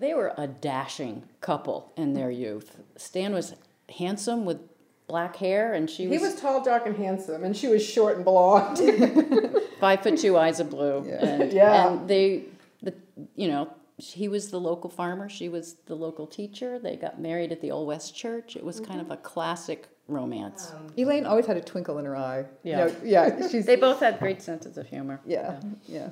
They 0.00 0.14
were 0.14 0.32
a 0.36 0.46
dashing 0.46 1.24
couple 1.40 1.92
in 1.96 2.14
their 2.14 2.30
youth. 2.30 2.76
Stan 2.96 3.34
was 3.34 3.54
handsome 3.96 4.44
with 4.44 4.58
black 5.06 5.36
hair, 5.36 5.74
and 5.74 5.90
she 5.90 6.06
was. 6.06 6.18
He 6.18 6.24
was, 6.24 6.32
was 6.32 6.40
tall, 6.40 6.62
dark, 6.64 6.86
and 6.86 6.96
handsome, 6.96 7.44
and 7.44 7.56
she 7.56 7.68
was 7.68 7.84
short 7.84 8.16
and 8.16 8.24
blonde. 8.24 8.78
five 9.80 10.02
foot 10.02 10.18
two, 10.18 10.38
eyes 10.38 10.60
of 10.60 10.70
blue. 10.70 10.98
And, 11.10 11.52
Yeah. 11.52 11.88
and 11.88 12.08
they, 12.08 12.44
the, 12.82 12.94
you 13.34 13.48
know, 13.48 13.68
he 13.98 14.28
was 14.28 14.50
the 14.50 14.60
local 14.60 14.88
farmer. 14.88 15.28
She 15.28 15.48
was 15.48 15.74
the 15.86 15.94
local 15.94 16.26
teacher. 16.26 16.78
They 16.78 16.96
got 16.96 17.20
married 17.20 17.52
at 17.52 17.60
the 17.60 17.70
Old 17.70 17.86
West 17.86 18.14
Church. 18.14 18.56
It 18.56 18.64
was 18.64 18.76
mm-hmm. 18.80 18.90
kind 18.90 19.00
of 19.00 19.10
a 19.10 19.16
classic 19.18 19.88
romance. 20.08 20.72
Um, 20.74 20.86
Elaine 20.96 21.26
always 21.26 21.46
had 21.46 21.56
a 21.56 21.60
twinkle 21.60 21.98
in 21.98 22.04
her 22.04 22.16
eye. 22.16 22.44
You 22.62 22.72
Yeah. 22.72 22.76
know, 22.86 22.96
yeah. 23.04 23.48
She's 23.50 23.66
They 23.66 23.76
both 23.76 24.00
had 24.00 24.18
great 24.18 24.40
senses 24.40 24.78
of 24.78 24.86
humor. 24.86 25.20
yeah, 25.26 25.60
yeah. 25.86 26.08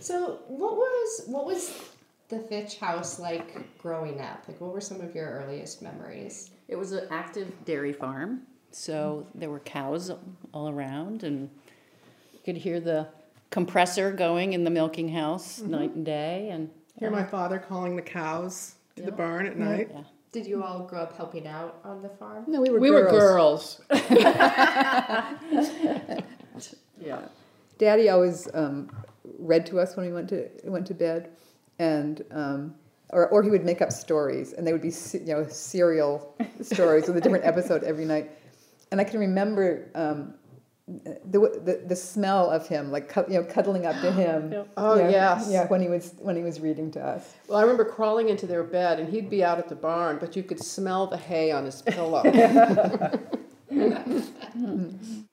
So, 0.00 0.40
what 0.48 0.76
was 0.76 1.22
what 1.26 1.46
was 1.46 1.72
the 2.30 2.38
Fitch 2.38 2.78
house 2.78 3.18
like 3.18 3.78
growing 3.78 4.20
up? 4.20 4.44
Like, 4.48 4.60
what 4.60 4.72
were 4.72 4.80
some 4.80 5.00
of 5.00 5.14
your 5.14 5.28
earliest 5.28 5.82
memories? 5.82 6.50
It 6.68 6.76
was 6.76 6.92
an 6.92 7.06
active 7.10 7.52
dairy 7.64 7.92
farm, 7.92 8.42
so 8.70 9.26
there 9.34 9.50
were 9.50 9.60
cows 9.60 10.10
all 10.54 10.68
around, 10.68 11.24
and 11.24 11.50
you 12.32 12.38
could 12.44 12.56
hear 12.56 12.80
the 12.80 13.08
compressor 13.50 14.12
going 14.12 14.52
in 14.52 14.64
the 14.64 14.70
milking 14.70 15.08
house 15.08 15.60
night 15.60 15.94
and 15.94 16.06
day. 16.06 16.48
And 16.50 16.70
Hear 16.98 17.10
my 17.10 17.24
father 17.24 17.58
calling 17.58 17.96
the 17.96 18.02
cows 18.02 18.74
to 18.96 19.02
the 19.02 19.12
barn 19.12 19.46
at 19.46 19.58
night. 19.58 19.90
yeah. 19.92 20.02
Did 20.32 20.46
you 20.46 20.62
all 20.62 20.84
grow 20.86 21.00
up 21.00 21.16
helping 21.16 21.48
out 21.48 21.80
on 21.82 22.02
the 22.02 22.08
farm? 22.08 22.44
No, 22.46 22.60
we 22.60 22.70
were 22.70 22.78
We 22.78 22.90
girls. 22.90 23.12
were 23.12 23.18
girls. 23.18 23.80
yeah. 27.00 27.22
Daddy 27.78 28.08
always 28.10 28.48
um, 28.54 28.90
read 29.38 29.66
to 29.66 29.80
us 29.80 29.96
when 29.96 30.06
we 30.06 30.12
went 30.12 30.28
to 30.28 30.48
went 30.64 30.86
to 30.86 30.94
bed, 30.94 31.30
and 31.80 32.22
um, 32.30 32.74
or 33.08 33.28
or 33.28 33.42
he 33.42 33.50
would 33.50 33.64
make 33.64 33.82
up 33.82 33.90
stories, 33.90 34.52
and 34.52 34.64
they 34.66 34.72
would 34.72 34.82
be 34.82 34.92
you 35.14 35.34
know 35.34 35.46
serial 35.48 36.36
stories 36.60 37.08
with 37.08 37.16
a 37.16 37.20
different 37.20 37.44
episode 37.52 37.82
every 37.82 38.04
night. 38.04 38.30
And 38.92 39.00
I 39.00 39.04
can 39.04 39.18
remember 39.18 39.88
um, 39.94 40.34
the, 40.86 41.38
the 41.64 41.82
the 41.88 41.96
smell 41.96 42.50
of 42.50 42.68
him, 42.68 42.92
like 42.92 43.08
cu- 43.08 43.24
you 43.28 43.40
know, 43.40 43.44
cuddling 43.44 43.86
up 43.86 44.00
to 44.02 44.12
him. 44.22 44.66
Oh, 44.76 44.96
you 44.96 45.04
know, 45.04 45.08
yes. 45.08 45.48
yeah, 45.50 45.66
when 45.68 45.80
he 45.80 45.88
was 45.88 46.14
when 46.18 46.36
he 46.36 46.42
was 46.42 46.60
reading 46.60 46.90
to 46.92 47.00
us. 47.00 47.34
Well, 47.48 47.58
I 47.58 47.62
remember 47.62 47.86
crawling 47.86 48.28
into 48.28 48.46
their 48.46 48.62
bed, 48.62 49.00
and 49.00 49.08
he'd 49.08 49.30
be 49.30 49.42
out 49.42 49.58
at 49.58 49.68
the 49.68 49.74
barn, 49.74 50.18
but 50.20 50.36
you 50.36 50.42
could 50.42 50.62
smell 50.62 51.06
the 51.06 51.16
hay 51.16 51.50
on 51.50 51.64
his 51.64 51.82
pillow. 51.82 52.22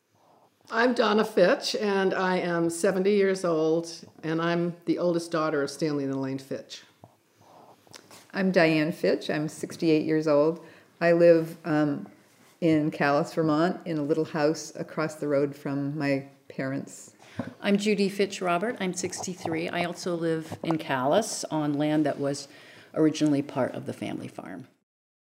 I'm 0.70 0.94
Donna 0.94 1.24
Fitch, 1.24 1.78
and 1.80 2.14
I 2.14 2.40
am 2.40 2.70
70 2.70 3.10
years 3.10 3.46
old, 3.46 3.90
and 4.22 4.42
I'm 4.42 4.76
the 4.84 5.00
oldest 5.00 5.32
daughter 5.32 5.64
of 5.64 5.70
Stanley 5.70 6.04
and 6.04 6.14
Elaine 6.14 6.40
Fitch. 6.40 6.84
I'm 8.34 8.52
Diane 8.52 8.92
Fitch. 8.92 9.30
I'm 9.30 9.48
68 9.48 10.04
years 10.04 10.28
old. 10.28 10.60
I 11.00 11.14
live 11.14 11.56
um, 11.64 12.08
in 12.60 12.92
Calais, 12.92 13.34
Vermont, 13.34 13.80
in 13.86 13.98
a 13.98 14.04
little 14.04 14.26
house 14.26 14.74
across 14.76 15.16
the 15.16 15.30
road 15.30 15.56
from 15.56 15.98
my 15.98 16.26
parents. 16.50 17.14
I'm 17.62 17.78
Judy 17.78 18.10
Fitch 18.10 18.42
Robert. 18.42 18.76
I'm 18.82 18.94
63. 18.94 19.70
I 19.70 19.86
also 19.86 20.16
live 20.16 20.58
in 20.64 20.78
Calais 20.78 21.46
on 21.50 21.76
land 21.76 22.06
that 22.06 22.20
was 22.20 22.50
originally 22.94 23.42
part 23.42 23.74
of 23.74 23.86
the 23.86 23.94
family 23.94 24.28
farm. 24.28 24.68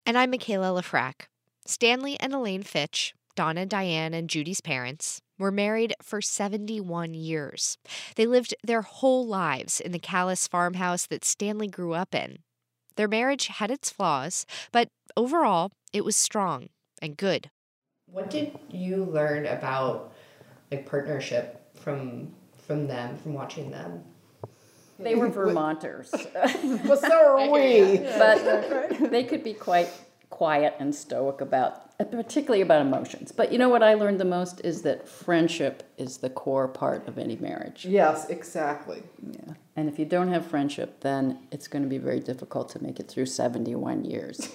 And 0.05 0.19
I'm 0.19 0.29
Michaela 0.29 0.79
Lefrak. 0.79 1.27
Stanley 1.65 2.15
and 2.19 2.31
Elaine 2.31 2.63
Fitch, 2.63 3.15
Donna, 3.35 3.65
Diane, 3.65 4.13
and 4.13 4.29
Judy's 4.29 4.61
parents, 4.61 5.21
were 5.41 5.51
married 5.51 5.93
for 6.01 6.21
71 6.21 7.13
years. 7.13 7.77
They 8.15 8.25
lived 8.25 8.55
their 8.63 8.83
whole 8.83 9.27
lives 9.27 9.79
in 9.81 9.91
the 9.91 9.99
Calais 9.99 10.35
farmhouse 10.49 11.05
that 11.07 11.25
Stanley 11.25 11.67
grew 11.67 11.93
up 11.93 12.15
in. 12.15 12.39
Their 12.95 13.07
marriage 13.07 13.47
had 13.47 13.71
its 13.71 13.89
flaws, 13.89 14.45
but 14.71 14.87
overall, 15.17 15.71
it 15.91 16.05
was 16.05 16.15
strong 16.15 16.69
and 17.01 17.17
good. 17.17 17.49
What 18.05 18.29
did 18.29 18.57
you 18.69 19.05
learn 19.05 19.45
about 19.45 20.13
like 20.69 20.85
partnership 20.85 21.75
from 21.77 22.33
from 22.67 22.87
them, 22.87 23.17
from 23.17 23.33
watching 23.33 23.71
them? 23.71 24.03
They 24.99 25.15
were 25.15 25.29
Vermonters, 25.29 26.11
Well, 26.85 26.97
so 26.97 27.39
are 27.39 27.49
we. 27.51 27.97
but 28.19 28.99
they 29.11 29.23
could 29.23 29.43
be 29.43 29.53
quite 29.53 29.89
quiet 30.29 30.75
and 30.79 30.93
stoic 30.93 31.41
about, 31.41 31.90
Uh, 32.01 32.03
particularly 32.05 32.61
about 32.61 32.81
emotions. 32.81 33.31
But 33.31 33.51
you 33.51 33.59
know 33.59 33.69
what 33.69 33.83
I 33.83 33.93
learned 33.93 34.19
the 34.19 34.25
most 34.25 34.61
is 34.61 34.81
that 34.83 35.07
friendship 35.07 35.83
is 35.97 36.17
the 36.17 36.29
core 36.29 36.67
part 36.67 37.07
of 37.07 37.19
any 37.19 37.35
marriage. 37.35 37.85
Yes, 37.85 38.27
exactly. 38.29 39.03
Yeah. 39.21 39.53
And 39.75 39.87
if 39.87 39.99
you 39.99 40.05
don't 40.05 40.29
have 40.29 40.45
friendship, 40.45 41.01
then 41.01 41.39
it's 41.51 41.67
going 41.67 41.83
to 41.83 41.89
be 41.89 41.99
very 41.99 42.19
difficult 42.19 42.69
to 42.69 42.83
make 42.83 42.99
it 42.99 43.07
through 43.07 43.27
71 43.27 44.05
years 44.05 44.49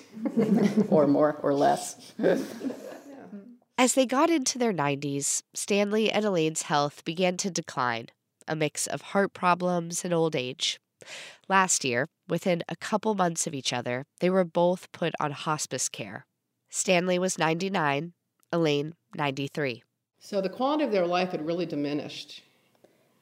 or 0.89 1.07
more 1.07 1.39
or 1.43 1.55
less. 1.55 2.13
As 3.79 3.95
they 3.95 4.07
got 4.07 4.31
into 4.31 4.59
their 4.59 4.73
90s, 4.73 5.43
Stanley 5.55 6.11
and 6.11 6.25
Elaine's 6.25 6.63
health 6.63 7.05
began 7.05 7.37
to 7.37 7.51
decline, 7.51 8.09
a 8.49 8.57
mix 8.57 8.87
of 8.87 9.03
heart 9.03 9.35
problems 9.35 10.05
and 10.05 10.13
old 10.13 10.35
age. 10.35 10.81
Last 11.49 11.85
year, 11.85 12.09
within 12.27 12.65
a 12.69 12.77
couple 12.77 13.15
months 13.15 13.47
of 13.47 13.55
each 13.55 13.73
other, 13.73 14.05
they 14.21 14.31
were 14.31 14.45
both 14.45 14.91
put 14.93 15.15
on 15.21 15.31
hospice 15.33 15.89
care. 15.89 16.27
Stanley 16.69 17.19
was 17.19 17.39
99, 17.39 18.13
Elaine 18.53 18.95
93. 19.15 19.83
So 20.19 20.41
the 20.41 20.49
quality 20.49 20.85
of 20.85 20.93
their 20.93 21.07
life 21.07 21.31
had 21.31 21.47
really 21.47 21.67
diminished. 21.67 22.43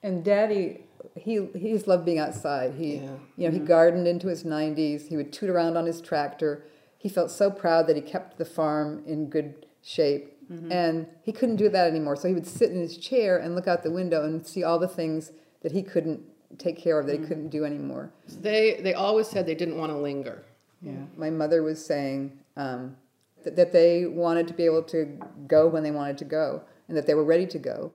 And 0.03 0.25
Daddy, 0.25 0.81
he 1.17 1.47
he 1.55 1.73
just 1.73 1.87
loved 1.87 2.05
being 2.05 2.19
outside. 2.19 2.75
He 2.75 2.97
Yeah. 2.97 3.03
you 3.37 3.47
know 3.47 3.51
he 3.51 3.59
mm-hmm. 3.59 3.67
gardened 3.67 4.07
into 4.07 4.29
his 4.29 4.45
90s. 4.45 5.09
He 5.09 5.17
would 5.17 5.33
toot 5.33 5.51
around 5.51 5.77
on 5.77 5.87
his 5.87 6.01
tractor. 6.01 6.65
He 6.99 7.09
felt 7.09 7.31
so 7.31 7.51
proud 7.51 7.87
that 7.87 7.97
he 7.97 8.03
kept 8.03 8.39
the 8.39 8.45
farm 8.45 9.03
in 9.07 9.29
good 9.29 9.67
shape. 9.83 10.31
Mm-hmm. 10.51 10.73
And 10.73 11.07
he 11.23 11.33
couldn't 11.33 11.57
do 11.57 11.69
that 11.71 11.89
anymore. 11.89 12.17
So 12.17 12.29
he 12.29 12.35
would 12.35 12.47
sit 12.47 12.71
in 12.71 12.81
his 12.81 12.99
chair 12.99 13.39
and 13.39 13.55
look 13.55 13.67
out 13.67 13.83
the 13.83 13.91
window 13.91 14.25
and 14.25 14.47
see 14.47 14.63
all 14.63 14.79
the 14.79 14.89
things 14.89 15.33
that 15.63 15.73
he 15.73 15.83
couldn't 15.83 16.21
take 16.59 16.77
care 16.77 16.99
of, 16.99 17.07
that 17.07 17.13
he 17.13 17.19
mm. 17.19 17.29
couldn't 17.29 17.49
do 17.49 17.65
anymore. 17.65 18.11
They 18.41 18.81
they 18.83 18.95
always 18.95 19.27
said 19.27 19.47
they 19.47 19.55
didn't 19.55 19.77
want 19.77 19.93
to 19.93 19.99
linger. 19.99 20.45
Yeah. 20.83 20.93
My 21.17 21.31
mother 21.31 21.63
was 21.63 21.85
saying 21.85 22.39
um, 22.57 22.97
that, 23.45 23.57
that 23.57 23.73
they 23.73 24.07
wanted 24.07 24.49
to 24.49 24.55
be 24.55 24.65
able 24.65 24.83
to 24.85 25.19
go 25.47 25.69
when 25.69 25.83
they 25.83 25.91
wanted 25.91 26.19
to 26.19 26.25
go 26.25 26.63
and 26.89 26.97
that 26.97 27.07
they 27.07 27.15
were 27.15 27.25
ready 27.25 27.47
to 27.47 27.59
go. 27.59 27.95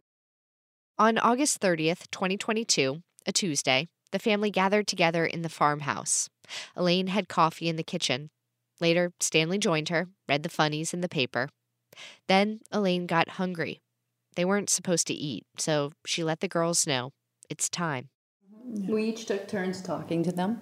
On 0.97 1.17
August 1.17 1.59
30th, 1.61 2.09
2022, 2.11 3.01
a 3.25 3.31
Tuesday, 3.31 3.87
the 4.11 4.19
family 4.19 4.49
gathered 4.49 4.87
together 4.87 5.25
in 5.25 5.41
the 5.41 5.49
farmhouse. 5.49 6.29
Elaine 6.75 7.07
had 7.07 7.29
coffee 7.29 7.69
in 7.69 7.75
the 7.75 7.83
kitchen. 7.83 8.29
Later, 8.79 9.13
Stanley 9.19 9.57
joined 9.57 9.89
her, 9.89 10.07
read 10.27 10.43
the 10.43 10.49
funnies 10.49 10.93
in 10.93 11.01
the 11.01 11.09
paper. 11.09 11.49
Then 12.27 12.61
Elaine 12.71 13.07
got 13.07 13.29
hungry. 13.29 13.81
They 14.35 14.45
weren't 14.45 14.69
supposed 14.69 15.07
to 15.07 15.13
eat, 15.13 15.45
so 15.57 15.91
she 16.05 16.23
let 16.23 16.39
the 16.39 16.47
girls 16.47 16.87
know 16.87 17.11
it's 17.49 17.69
time. 17.69 18.09
We 18.87 19.05
each 19.05 19.25
took 19.25 19.47
turns 19.47 19.81
talking 19.81 20.23
to 20.23 20.31
them 20.31 20.61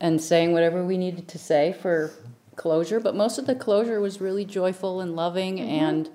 and 0.00 0.20
saying 0.20 0.52
whatever 0.52 0.84
we 0.84 0.96
needed 0.96 1.28
to 1.28 1.38
say 1.38 1.72
for 1.72 2.12
closure, 2.60 3.00
but 3.00 3.16
most 3.16 3.38
of 3.38 3.46
the 3.46 3.54
closure 3.54 4.00
was 4.00 4.20
really 4.20 4.44
joyful 4.44 5.00
and 5.00 5.16
loving 5.16 5.58
and 5.58 6.10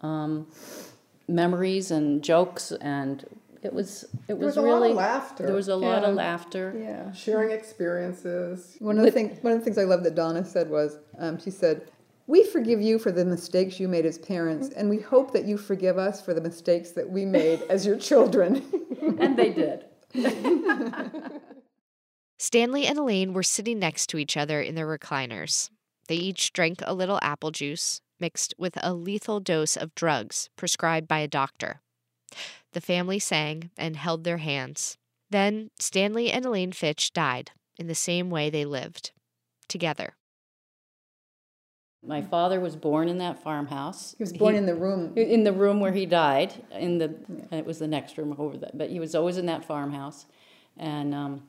um, 0.00 0.46
memories 1.28 1.90
and 1.90 2.24
jokes 2.24 2.72
and 2.80 3.26
it 3.62 3.72
was 3.72 4.04
it 4.28 4.34
was, 4.34 4.46
was 4.46 4.56
a 4.56 4.60
lot 4.60 4.68
of 4.68 4.82
really 4.82 4.94
laughter. 4.94 5.46
There 5.46 5.54
was 5.54 5.68
a 5.68 5.76
lot 5.76 6.04
of 6.04 6.14
laughter. 6.14 6.74
Yeah. 6.78 7.12
Sharing 7.12 7.50
experiences. 7.50 8.76
One 8.78 8.98
of 8.98 9.04
the 9.04 9.10
things 9.10 9.42
one 9.42 9.52
of 9.52 9.58
the 9.58 9.64
things 9.64 9.78
I 9.78 9.84
love 9.84 10.04
that 10.04 10.14
Donna 10.14 10.44
said 10.44 10.68
was 10.68 10.98
um, 11.18 11.38
she 11.38 11.50
said, 11.50 11.90
"We 12.26 12.44
forgive 12.44 12.82
you 12.82 12.98
for 12.98 13.10
the 13.10 13.24
mistakes 13.24 13.80
you 13.80 13.88
made 13.88 14.04
as 14.04 14.18
parents, 14.18 14.68
and 14.68 14.90
we 14.90 14.98
hope 14.98 15.32
that 15.32 15.46
you 15.46 15.56
forgive 15.56 15.96
us 15.96 16.20
for 16.20 16.34
the 16.34 16.42
mistakes 16.42 16.90
that 16.90 17.08
we 17.08 17.24
made 17.24 17.62
as 17.70 17.86
your 17.86 17.96
children." 17.96 18.62
And 19.18 19.36
they 19.36 19.52
did. 19.52 19.84
Stanley 22.38 22.86
and 22.86 22.98
Elaine 22.98 23.32
were 23.32 23.42
sitting 23.42 23.78
next 23.78 24.08
to 24.08 24.18
each 24.18 24.36
other 24.36 24.60
in 24.60 24.74
their 24.74 24.86
recliners. 24.86 25.70
They 26.08 26.16
each 26.16 26.52
drank 26.52 26.80
a 26.82 26.94
little 26.94 27.18
apple 27.22 27.50
juice 27.50 28.00
mixed 28.20 28.54
with 28.58 28.78
a 28.82 28.94
lethal 28.94 29.40
dose 29.40 29.76
of 29.76 29.94
drugs 29.94 30.48
prescribed 30.56 31.08
by 31.08 31.20
a 31.20 31.28
doctor. 31.28 31.80
The 32.72 32.80
family 32.80 33.18
sang 33.18 33.70
and 33.76 33.96
held 33.96 34.24
their 34.24 34.38
hands. 34.38 34.98
Then 35.30 35.70
Stanley 35.78 36.30
and 36.30 36.44
Elaine 36.44 36.72
Fitch 36.72 37.12
died 37.12 37.52
in 37.78 37.86
the 37.86 37.94
same 37.94 38.30
way 38.30 38.50
they 38.50 38.64
lived, 38.64 39.12
together. 39.68 40.14
My 42.06 42.20
father 42.20 42.60
was 42.60 42.76
born 42.76 43.08
in 43.08 43.18
that 43.18 43.42
farmhouse. 43.42 44.14
He 44.18 44.22
was 44.22 44.32
born 44.32 44.54
in 44.54 44.66
the 44.66 44.74
room. 44.74 45.12
in 45.16 45.44
the 45.44 45.52
room 45.52 45.80
where 45.80 45.92
he 45.92 46.04
died. 46.04 46.52
In 46.70 46.98
the 46.98 47.14
and 47.28 47.52
it 47.52 47.64
was 47.64 47.78
the 47.78 47.88
next 47.88 48.18
room 48.18 48.34
over 48.38 48.58
that, 48.58 48.76
but 48.76 48.90
he 48.90 49.00
was 49.00 49.14
always 49.14 49.38
in 49.38 49.46
that 49.46 49.64
farmhouse, 49.64 50.26
and 50.76 51.14
um, 51.14 51.42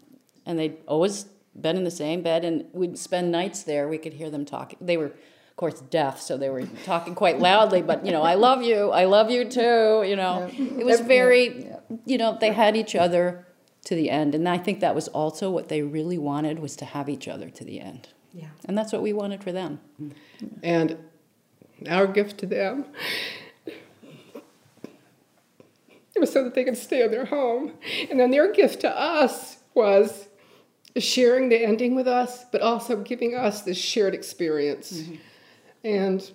and 0.45 0.57
they'd 0.59 0.77
always 0.87 1.25
been 1.59 1.77
in 1.77 1.83
the 1.83 1.91
same 1.91 2.21
bed, 2.21 2.43
and 2.45 2.65
we'd 2.73 2.97
spend 2.97 3.31
nights 3.31 3.63
there. 3.63 3.87
We 3.87 3.97
could 3.97 4.13
hear 4.13 4.29
them 4.29 4.45
talking. 4.45 4.77
They 4.81 4.97
were, 4.97 5.05
of 5.05 5.55
course, 5.55 5.79
deaf, 5.81 6.19
so 6.19 6.37
they 6.37 6.49
were 6.49 6.65
talking 6.83 7.15
quite 7.15 7.39
loudly. 7.39 7.81
But 7.81 8.05
you 8.05 8.11
know, 8.11 8.21
I 8.21 8.35
love 8.35 8.61
you, 8.61 8.91
I 8.91 9.05
love 9.05 9.29
you 9.31 9.45
too. 9.49 10.03
You 10.05 10.15
know, 10.15 10.49
it 10.51 10.85
was 10.85 11.01
very, 11.01 11.67
you 12.05 12.17
know, 12.17 12.37
they 12.39 12.51
had 12.51 12.75
each 12.75 12.95
other 12.95 13.45
to 13.85 13.95
the 13.95 14.09
end, 14.09 14.35
and 14.35 14.49
I 14.49 14.57
think 14.57 14.79
that 14.79 14.95
was 14.95 15.07
also 15.09 15.49
what 15.49 15.69
they 15.69 15.81
really 15.81 16.17
wanted 16.17 16.59
was 16.59 16.75
to 16.77 16.85
have 16.85 17.07
each 17.07 17.27
other 17.27 17.49
to 17.49 17.63
the 17.63 17.79
end. 17.79 18.09
Yeah. 18.33 18.49
And 18.65 18.77
that's 18.77 18.91
what 18.91 19.01
we 19.01 19.13
wanted 19.13 19.43
for 19.43 19.53
them. 19.53 19.79
And 20.61 20.97
our 21.89 22.07
gift 22.07 22.37
to 22.39 22.45
them 22.45 22.85
it 26.15 26.19
was 26.19 26.31
so 26.31 26.43
that 26.43 26.55
they 26.55 26.63
could 26.63 26.77
stay 26.77 27.03
in 27.03 27.11
their 27.11 27.25
home. 27.25 27.73
And 28.09 28.19
then 28.19 28.31
their 28.31 28.51
gift 28.51 28.81
to 28.81 28.89
us 28.89 29.57
was 29.73 30.27
sharing 30.97 31.49
the 31.49 31.61
ending 31.61 31.95
with 31.95 32.07
us, 32.07 32.45
but 32.51 32.61
also 32.61 32.97
giving 33.01 33.35
us 33.35 33.61
this 33.63 33.77
shared 33.77 34.13
experience. 34.13 34.93
Mm-hmm. 34.93 35.15
And 35.83 36.31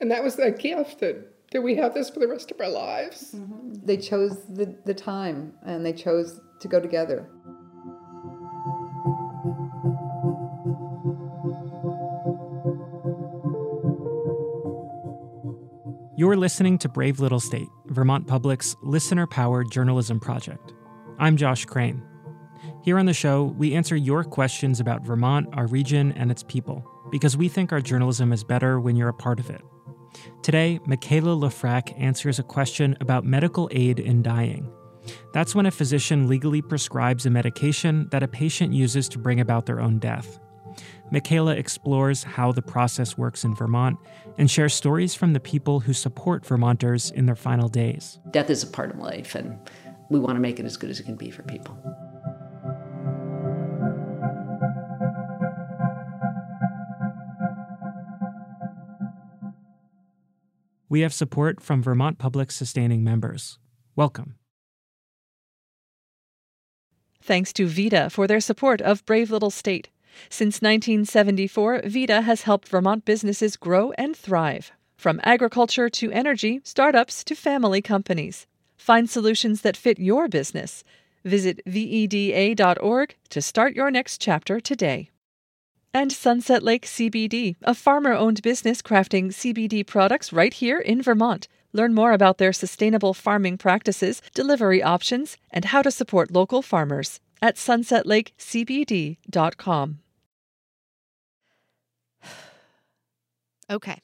and 0.00 0.10
that 0.10 0.22
was 0.22 0.36
that 0.36 0.58
gift 0.58 1.00
that, 1.00 1.32
that 1.50 1.62
we 1.62 1.74
have 1.76 1.94
this 1.94 2.10
for 2.10 2.20
the 2.20 2.28
rest 2.28 2.50
of 2.50 2.60
our 2.60 2.68
lives. 2.68 3.32
Mm-hmm. 3.34 3.84
They 3.84 3.96
chose 3.96 4.44
the, 4.48 4.76
the 4.84 4.94
time 4.94 5.54
and 5.64 5.84
they 5.84 5.92
chose 5.92 6.40
to 6.60 6.68
go 6.68 6.80
together. 6.80 7.28
You're 16.16 16.36
listening 16.36 16.78
to 16.78 16.88
Brave 16.88 17.20
Little 17.20 17.38
State, 17.40 17.68
Vermont 17.86 18.26
Public's 18.26 18.74
listener 18.82 19.26
powered 19.26 19.70
journalism 19.70 20.18
project. 20.18 20.72
I'm 21.18 21.36
Josh 21.36 21.64
Crane. 21.64 22.07
Here 22.82 22.98
on 22.98 23.06
the 23.06 23.14
show, 23.14 23.44
we 23.44 23.74
answer 23.74 23.96
your 23.96 24.24
questions 24.24 24.80
about 24.80 25.02
Vermont, 25.02 25.48
our 25.52 25.66
region, 25.66 26.12
and 26.12 26.30
its 26.30 26.42
people, 26.42 26.84
because 27.10 27.36
we 27.36 27.48
think 27.48 27.72
our 27.72 27.80
journalism 27.80 28.32
is 28.32 28.44
better 28.44 28.80
when 28.80 28.96
you're 28.96 29.08
a 29.08 29.14
part 29.14 29.40
of 29.40 29.50
it. 29.50 29.62
Today, 30.42 30.80
Michaela 30.86 31.36
Lefrak 31.36 31.94
answers 32.00 32.38
a 32.38 32.42
question 32.42 32.96
about 33.00 33.24
medical 33.24 33.68
aid 33.72 34.00
in 34.00 34.22
dying. 34.22 34.70
That's 35.32 35.54
when 35.54 35.66
a 35.66 35.70
physician 35.70 36.28
legally 36.28 36.62
prescribes 36.62 37.26
a 37.26 37.30
medication 37.30 38.08
that 38.10 38.22
a 38.22 38.28
patient 38.28 38.72
uses 38.72 39.08
to 39.10 39.18
bring 39.18 39.40
about 39.40 39.66
their 39.66 39.80
own 39.80 39.98
death. 39.98 40.38
Michaela 41.10 41.52
explores 41.52 42.22
how 42.22 42.52
the 42.52 42.62
process 42.62 43.16
works 43.16 43.44
in 43.44 43.54
Vermont 43.54 43.98
and 44.36 44.50
shares 44.50 44.74
stories 44.74 45.14
from 45.14 45.32
the 45.32 45.40
people 45.40 45.80
who 45.80 45.92
support 45.92 46.44
Vermonters 46.44 47.10
in 47.10 47.26
their 47.26 47.34
final 47.34 47.68
days. 47.68 48.18
Death 48.30 48.50
is 48.50 48.62
a 48.62 48.66
part 48.66 48.90
of 48.90 48.98
life, 48.98 49.34
and 49.34 49.58
we 50.10 50.18
want 50.18 50.36
to 50.36 50.40
make 50.40 50.60
it 50.60 50.66
as 50.66 50.76
good 50.76 50.90
as 50.90 51.00
it 51.00 51.04
can 51.04 51.16
be 51.16 51.30
for 51.30 51.42
people. 51.42 51.76
We 60.88 61.00
have 61.00 61.12
support 61.12 61.60
from 61.60 61.82
Vermont 61.82 62.18
Public 62.18 62.50
Sustaining 62.50 63.04
members. 63.04 63.58
Welcome. 63.94 64.36
Thanks 67.22 67.52
to 67.54 67.66
VEDA 67.66 68.10
for 68.10 68.26
their 68.26 68.40
support 68.40 68.80
of 68.80 69.04
Brave 69.04 69.30
Little 69.30 69.50
State. 69.50 69.90
Since 70.30 70.62
1974, 70.62 71.82
VEDA 71.84 72.22
has 72.22 72.42
helped 72.42 72.68
Vermont 72.68 73.04
businesses 73.04 73.56
grow 73.56 73.92
and 73.98 74.16
thrive. 74.16 74.72
From 74.96 75.20
agriculture 75.22 75.90
to 75.90 76.10
energy, 76.10 76.60
startups 76.64 77.22
to 77.24 77.34
family 77.34 77.82
companies. 77.82 78.46
Find 78.76 79.10
solutions 79.10 79.60
that 79.62 79.76
fit 79.76 79.98
your 79.98 80.26
business. 80.26 80.84
Visit 81.22 81.60
VEDA.org 81.66 83.14
to 83.28 83.42
start 83.42 83.76
your 83.76 83.90
next 83.90 84.22
chapter 84.22 84.58
today. 84.58 85.10
And 85.94 86.12
Sunset 86.12 86.62
Lake 86.62 86.84
CBD, 86.84 87.56
a 87.62 87.74
farmer 87.74 88.12
owned 88.12 88.42
business 88.42 88.82
crafting 88.82 89.28
CBD 89.28 89.86
products 89.86 90.30
right 90.32 90.52
here 90.52 90.78
in 90.78 91.00
Vermont. 91.00 91.48
Learn 91.72 91.94
more 91.94 92.12
about 92.12 92.36
their 92.38 92.52
sustainable 92.52 93.14
farming 93.14 93.58
practices, 93.58 94.22
delivery 94.34 94.82
options, 94.82 95.36
and 95.50 95.66
how 95.66 95.82
to 95.82 95.90
support 95.90 96.30
local 96.30 96.62
farmers 96.62 97.20
at 97.40 97.56
sunsetlakecbd.com. 97.56 99.98
Okay, 103.70 104.00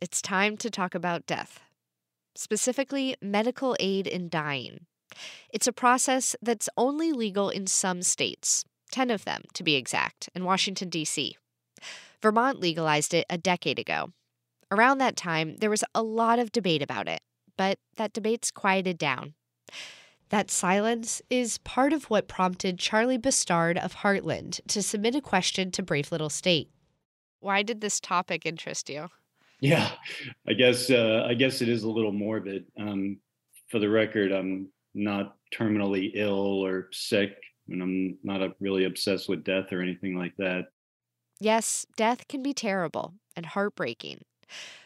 it's 0.00 0.22
time 0.22 0.56
to 0.58 0.70
talk 0.70 0.94
about 0.94 1.26
death, 1.26 1.58
specifically 2.36 3.16
medical 3.20 3.74
aid 3.80 4.06
in 4.06 4.28
dying. 4.28 4.86
It's 5.52 5.66
a 5.66 5.72
process 5.72 6.36
that's 6.40 6.68
only 6.76 7.12
legal 7.12 7.50
in 7.50 7.66
some 7.66 8.02
states, 8.02 8.64
10 8.90 9.10
of 9.10 9.24
them 9.24 9.42
to 9.54 9.62
be 9.62 9.74
exact, 9.74 10.28
in 10.34 10.44
Washington, 10.44 10.88
D.C. 10.88 11.36
Vermont 12.22 12.60
legalized 12.60 13.14
it 13.14 13.26
a 13.28 13.38
decade 13.38 13.78
ago. 13.78 14.12
Around 14.70 14.98
that 14.98 15.16
time, 15.16 15.56
there 15.56 15.70
was 15.70 15.84
a 15.94 16.02
lot 16.02 16.38
of 16.38 16.52
debate 16.52 16.82
about 16.82 17.08
it, 17.08 17.20
but 17.56 17.78
that 17.96 18.12
debate's 18.12 18.50
quieted 18.50 18.98
down. 18.98 19.34
That 20.30 20.50
silence 20.50 21.22
is 21.30 21.58
part 21.58 21.92
of 21.92 22.10
what 22.10 22.26
prompted 22.26 22.78
Charlie 22.78 23.18
Bastard 23.18 23.78
of 23.78 23.96
Hartland 23.96 24.60
to 24.66 24.82
submit 24.82 25.14
a 25.14 25.20
question 25.20 25.70
to 25.72 25.82
Brave 25.82 26.10
Little 26.10 26.30
State. 26.30 26.70
Why 27.38 27.62
did 27.62 27.80
this 27.80 28.00
topic 28.00 28.44
interest 28.44 28.90
you? 28.90 29.08
Yeah, 29.60 29.90
I 30.48 30.52
guess 30.52 30.90
uh, 30.90 31.24
I 31.26 31.34
guess 31.34 31.62
it 31.62 31.68
is 31.68 31.84
a 31.84 31.90
little 31.90 32.12
morbid. 32.12 32.66
Um, 32.78 33.18
for 33.70 33.78
the 33.78 33.88
record, 33.88 34.32
I'm 34.32 34.68
not 34.94 35.36
terminally 35.54 36.10
ill 36.14 36.64
or 36.64 36.88
sick, 36.92 37.38
and 37.68 37.82
I'm 37.82 38.18
not 38.22 38.42
uh, 38.42 38.48
really 38.60 38.84
obsessed 38.84 39.28
with 39.28 39.44
death 39.44 39.72
or 39.72 39.82
anything 39.82 40.16
like 40.16 40.36
that. 40.38 40.66
Yes, 41.40 41.86
death 41.96 42.28
can 42.28 42.42
be 42.42 42.54
terrible 42.54 43.14
and 43.34 43.46
heartbreaking, 43.46 44.22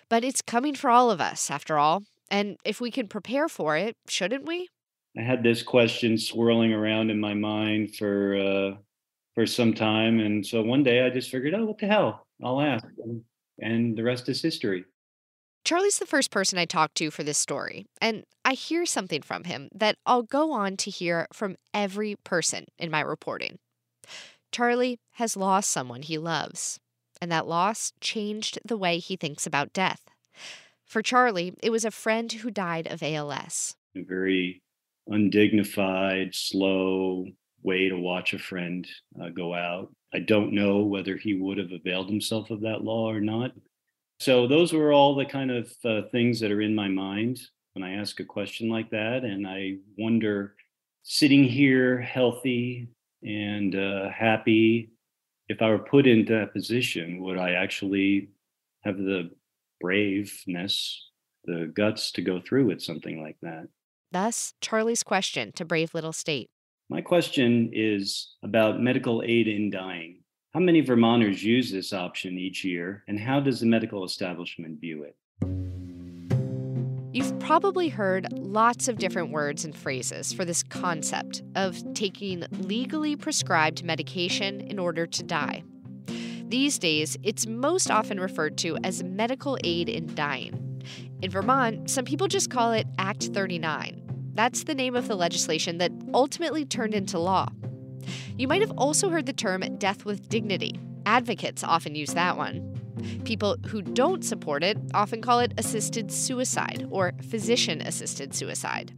but 0.09 0.25
it's 0.25 0.43
coming 0.43 0.75
for 0.75 0.91
all 0.91 1.11
of 1.11 1.21
us, 1.21 1.51
after 1.51 1.79
all. 1.79 2.03
And 2.31 2.57
if 2.65 2.81
we 2.81 2.91
can 2.91 3.09
prepare 3.09 3.49
for 3.49 3.77
it, 3.77 3.97
shouldn't 4.09 4.47
we? 4.47 4.69
I 5.19 5.23
had 5.23 5.43
this 5.43 5.63
question 5.63 6.17
swirling 6.19 6.73
around 6.73 7.11
in 7.11 7.19
my 7.19 7.35
mind 7.35 7.97
for 7.97 8.37
uh, 8.37 8.77
for 9.35 9.47
some 9.47 9.75
time, 9.75 10.21
and 10.21 10.45
so 10.45 10.63
one 10.63 10.83
day 10.83 11.05
I 11.05 11.11
just 11.11 11.31
figured, 11.31 11.55
oh, 11.55 11.67
what 11.67 11.79
the 11.79 11.87
hell? 11.87 12.27
I'll 12.43 12.61
ask, 12.61 12.85
and 13.59 13.97
the 13.97 14.03
rest 14.03 14.29
is 14.29 14.43
history. 14.43 14.85
Charlie's 15.65 15.99
the 15.99 16.07
first 16.07 16.31
person 16.31 16.59
I 16.59 16.65
talked 16.65 16.97
to 16.97 17.11
for 17.11 17.23
this 17.23 17.39
story, 17.39 17.87
and 18.01 18.25
I 18.45 18.55
hear 18.55 18.87
something 18.87 19.23
from 19.23 19.45
him 19.45 19.69
that 19.75 19.97
I'll 20.07 20.23
go 20.23 20.53
on 20.53 20.77
to 20.79 20.91
hear 20.91 21.27
from 21.33 21.57
every 21.75 22.17
person 22.25 22.67
in 22.79 22.91
my 22.91 23.01
reporting. 23.01 23.59
Charlie 24.53 24.99
has 25.13 25.37
lost 25.37 25.71
someone 25.71 26.03
he 26.03 26.19
loves, 26.19 26.81
and 27.21 27.31
that 27.31 27.47
loss 27.47 27.93
changed 28.01 28.59
the 28.65 28.77
way 28.77 28.99
he 28.99 29.17
thinks 29.17 29.47
about 29.47 29.73
death. 29.73 30.03
For 30.85 31.03
Charlie, 31.03 31.55
it 31.63 31.71
was 31.71 31.85
a 31.85 31.91
friend 31.91 32.33
who 32.33 32.51
died 32.51 32.89
of 32.89 33.03
ALS. 33.03 33.77
A 33.97 34.03
very 34.03 34.63
undignified, 35.07 36.35
slow 36.35 37.27
way 37.63 37.89
to 37.89 37.97
watch 37.97 38.33
a 38.33 38.39
friend 38.39 38.89
uh, 39.23 39.29
go 39.29 39.55
out. 39.55 39.93
I 40.13 40.21
don't 40.21 40.53
know 40.53 40.81
whether 40.81 41.17
he 41.17 41.35
would 41.35 41.59
have 41.59 41.71
availed 41.73 42.09
himself 42.09 42.51
of 42.51 42.63
that 42.63 42.83
law 42.83 43.11
or 43.11 43.21
not. 43.21 43.53
So 44.21 44.47
those 44.47 44.75
were 44.75 44.93
all 44.93 45.15
the 45.15 45.25
kind 45.25 45.51
of 45.51 45.73
uh, 45.83 46.03
things 46.13 46.41
that 46.41 46.53
are 46.53 46.61
in 46.61 46.75
my 46.75 46.89
mind 46.89 47.41
when 47.73 47.83
I 47.83 47.95
ask 47.95 48.21
a 48.21 48.25
question 48.25 48.69
like 48.69 48.91
that, 48.91 49.25
and 49.25 49.47
I 49.47 49.77
wonder, 49.97 50.57
sitting 51.03 51.45
here 51.45 51.99
healthy 51.99 52.89
and 53.23 53.75
uh, 53.75 54.11
happy, 54.11 54.91
if 55.49 55.63
I 55.63 55.71
were 55.71 55.79
put 55.79 56.07
into 56.07 56.35
that 56.35 56.53
position, 56.53 57.23
would 57.23 57.39
I 57.39 57.53
actually 57.53 58.29
have 58.83 58.99
the 58.99 59.31
braveness, 59.81 61.01
the 61.45 61.73
guts 61.75 62.13
to 62.13 62.23
go 62.23 62.41
through 62.41 62.67
with 62.67 62.83
something 62.83 63.23
like 63.23 63.37
that? 63.41 63.69
Thus, 64.13 64.53
Charlie's 64.61 65.03
question 65.03 65.53
to 65.53 65.65
Brave 65.65 65.95
Little 65.95 66.13
State. 66.13 66.51
My 66.89 67.01
question 67.01 67.71
is 67.73 68.35
about 68.43 68.83
medical 68.83 69.23
aid 69.25 69.49
in 69.49 69.71
dying. 69.71 70.20
How 70.53 70.59
many 70.59 70.81
Vermonters 70.81 71.45
use 71.45 71.71
this 71.71 71.93
option 71.93 72.37
each 72.37 72.65
year, 72.65 73.05
and 73.07 73.21
how 73.21 73.39
does 73.39 73.61
the 73.61 73.67
medical 73.67 74.05
establishment 74.05 74.81
view 74.81 75.05
it? 75.05 75.15
You've 77.13 77.39
probably 77.39 77.89
heard 77.89 78.33
lots 78.33 78.89
of 78.89 78.99
different 78.99 79.31
words 79.31 79.65
and 79.65 79.77
phrases 79.77 80.33
for 80.33 80.45
this 80.45 80.65
concept 80.65 81.43
of 81.55 81.81
taking 81.95 82.45
legally 82.51 83.15
prescribed 83.15 83.85
medication 83.85 84.61
in 84.63 84.81
order 84.81 85.07
to 85.07 85.23
die. 85.23 85.63
These 86.49 86.81
days, 86.81 87.17
it's 87.23 87.47
most 87.47 87.89
often 87.89 88.19
referred 88.19 88.59
to 88.59 88.77
as 88.83 89.05
medical 89.05 89.57
aid 89.63 89.89
in 89.89 90.13
dying. 90.17 90.83
In 91.23 91.31
Vermont, 91.31 91.89
some 91.89 92.05
people 92.05 92.27
just 92.27 92.51
call 92.51 92.73
it 92.73 92.89
Act 92.99 93.27
39. 93.33 94.33
That's 94.35 94.65
the 94.65 94.75
name 94.75 94.97
of 94.97 95.07
the 95.07 95.15
legislation 95.15 95.79
that 95.79 95.93
ultimately 96.13 96.65
turned 96.65 96.95
into 96.95 97.21
law. 97.21 97.47
You 98.37 98.49
might 98.49 98.61
have 98.61 98.73
also 98.79 99.11
heard 99.11 99.27
the 99.27 99.33
term 99.33 99.63
death 99.79 100.05
with 100.05 100.29
dignity. 100.29 100.79
Advocates 101.07 101.65
often 101.65 101.95
use 101.95 102.15
that 102.15 102.37
one. 102.37 102.67
People 103.25 103.57
who 103.67 103.83
don't 103.83 104.25
support 104.25 104.63
it 104.63 104.79
often 104.95 105.23
call 105.23 105.39
it 105.39 105.55
assisted 105.57 106.13
suicide 106.13 106.87
or 106.91 107.13
physician 107.23 107.81
assisted 107.81 108.35
suicide. 108.35 108.93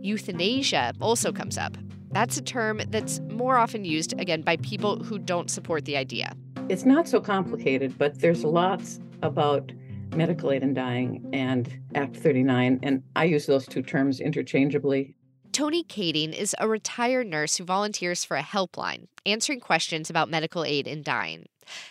Euthanasia 0.00 0.92
also 1.00 1.32
comes 1.32 1.58
up. 1.58 1.76
That's 2.12 2.36
a 2.36 2.42
term 2.42 2.80
that's 2.88 3.20
more 3.28 3.56
often 3.56 3.84
used, 3.84 4.18
again, 4.20 4.42
by 4.42 4.56
people 4.58 5.02
who 5.02 5.18
don't 5.18 5.50
support 5.50 5.84
the 5.84 5.96
idea. 5.96 6.34
It's 6.68 6.84
not 6.84 7.08
so 7.08 7.20
complicated, 7.20 7.98
but 7.98 8.20
there's 8.20 8.44
lots 8.44 9.00
about 9.22 9.72
medical 10.14 10.52
aid 10.52 10.62
in 10.62 10.74
dying 10.74 11.28
and 11.32 11.68
Act 11.94 12.16
39, 12.16 12.78
and 12.82 13.02
I 13.16 13.24
use 13.24 13.46
those 13.46 13.66
two 13.66 13.82
terms 13.82 14.20
interchangeably. 14.20 15.15
Toni 15.56 15.84
Kading 15.84 16.34
is 16.34 16.54
a 16.58 16.68
retired 16.68 17.26
nurse 17.26 17.56
who 17.56 17.64
volunteers 17.64 18.26
for 18.26 18.36
a 18.36 18.42
helpline, 18.42 19.06
answering 19.24 19.58
questions 19.58 20.10
about 20.10 20.28
medical 20.28 20.64
aid 20.64 20.86
in 20.86 21.02
dying. 21.02 21.46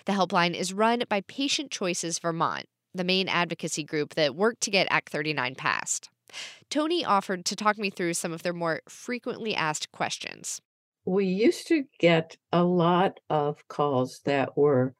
The 0.05 0.11
helpline 0.11 0.53
is 0.53 0.71
run 0.71 1.01
by 1.09 1.21
Patient 1.21 1.71
Choices 1.71 2.19
Vermont, 2.19 2.67
the 2.93 3.03
main 3.03 3.27
advocacy 3.27 3.83
group 3.83 4.13
that 4.13 4.35
worked 4.35 4.61
to 4.61 4.69
get 4.69 4.85
Act 4.91 5.09
39 5.09 5.55
passed. 5.55 6.11
Toni 6.69 7.03
offered 7.03 7.43
to 7.45 7.55
talk 7.55 7.79
me 7.79 7.89
through 7.89 8.13
some 8.13 8.31
of 8.31 8.43
their 8.43 8.53
more 8.53 8.81
frequently 8.87 9.55
asked 9.55 9.91
questions. 9.91 10.61
We 11.03 11.25
used 11.25 11.67
to 11.69 11.85
get 11.99 12.37
a 12.51 12.63
lot 12.63 13.19
of 13.31 13.67
calls 13.67 14.21
that 14.25 14.55
were, 14.55 14.93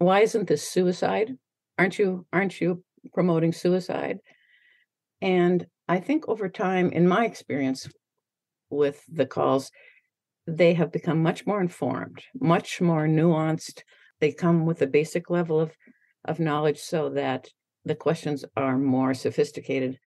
why 0.00 0.20
isn't 0.20 0.48
this 0.48 0.68
suicide? 0.68 1.38
Aren't 1.78 1.98
you 1.98 2.26
aren't 2.30 2.60
you 2.60 2.84
promoting 3.14 3.54
suicide? 3.54 4.18
And 5.22 5.66
I 5.88 5.98
think 5.98 6.28
over 6.28 6.50
time, 6.50 6.90
in 6.90 7.08
my 7.08 7.24
experience 7.24 7.88
with 8.72 9.04
the 9.08 9.26
calls, 9.26 9.70
they 10.46 10.74
have 10.74 10.90
become 10.90 11.22
much 11.22 11.46
more 11.46 11.60
informed, 11.60 12.22
much 12.40 12.80
more 12.80 13.06
nuanced. 13.06 13.82
They 14.20 14.32
come 14.32 14.66
with 14.66 14.82
a 14.82 14.86
basic 14.86 15.30
level 15.30 15.60
of, 15.60 15.72
of 16.24 16.40
knowledge 16.40 16.78
so 16.78 17.10
that 17.10 17.48
the 17.84 17.94
questions 17.94 18.44
are 18.56 18.78
more 18.78 19.14
sophisticated. 19.14 19.98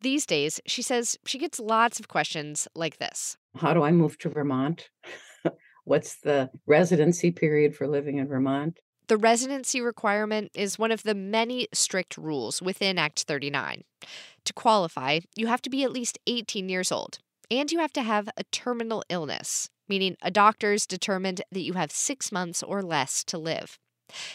These 0.00 0.26
days, 0.26 0.60
she 0.66 0.82
says 0.82 1.16
she 1.24 1.38
gets 1.38 1.60
lots 1.60 1.98
of 1.98 2.08
questions 2.08 2.68
like 2.74 2.98
this 2.98 3.36
How 3.56 3.74
do 3.74 3.82
I 3.82 3.92
move 3.92 4.18
to 4.18 4.28
Vermont? 4.28 4.90
What's 5.84 6.20
the 6.20 6.50
residency 6.66 7.30
period 7.30 7.76
for 7.76 7.86
living 7.86 8.18
in 8.18 8.28
Vermont? 8.28 8.78
The 9.06 9.16
residency 9.18 9.82
requirement 9.82 10.50
is 10.54 10.78
one 10.78 10.90
of 10.90 11.02
the 11.02 11.14
many 11.14 11.68
strict 11.74 12.16
rules 12.16 12.62
within 12.62 12.96
Act 12.96 13.24
39. 13.24 13.82
To 14.46 14.52
qualify, 14.54 15.20
you 15.36 15.46
have 15.46 15.60
to 15.62 15.70
be 15.70 15.84
at 15.84 15.92
least 15.92 16.18
18 16.26 16.70
years 16.70 16.90
old, 16.90 17.18
and 17.50 17.70
you 17.70 17.78
have 17.78 17.92
to 17.94 18.02
have 18.02 18.28
a 18.36 18.44
terminal 18.44 19.02
illness, 19.08 19.68
meaning 19.88 20.16
a 20.22 20.30
doctor's 20.30 20.86
determined 20.86 21.42
that 21.50 21.62
you 21.62 21.74
have 21.74 21.90
six 21.90 22.32
months 22.32 22.62
or 22.62 22.82
less 22.82 23.24
to 23.24 23.38
live. 23.38 23.78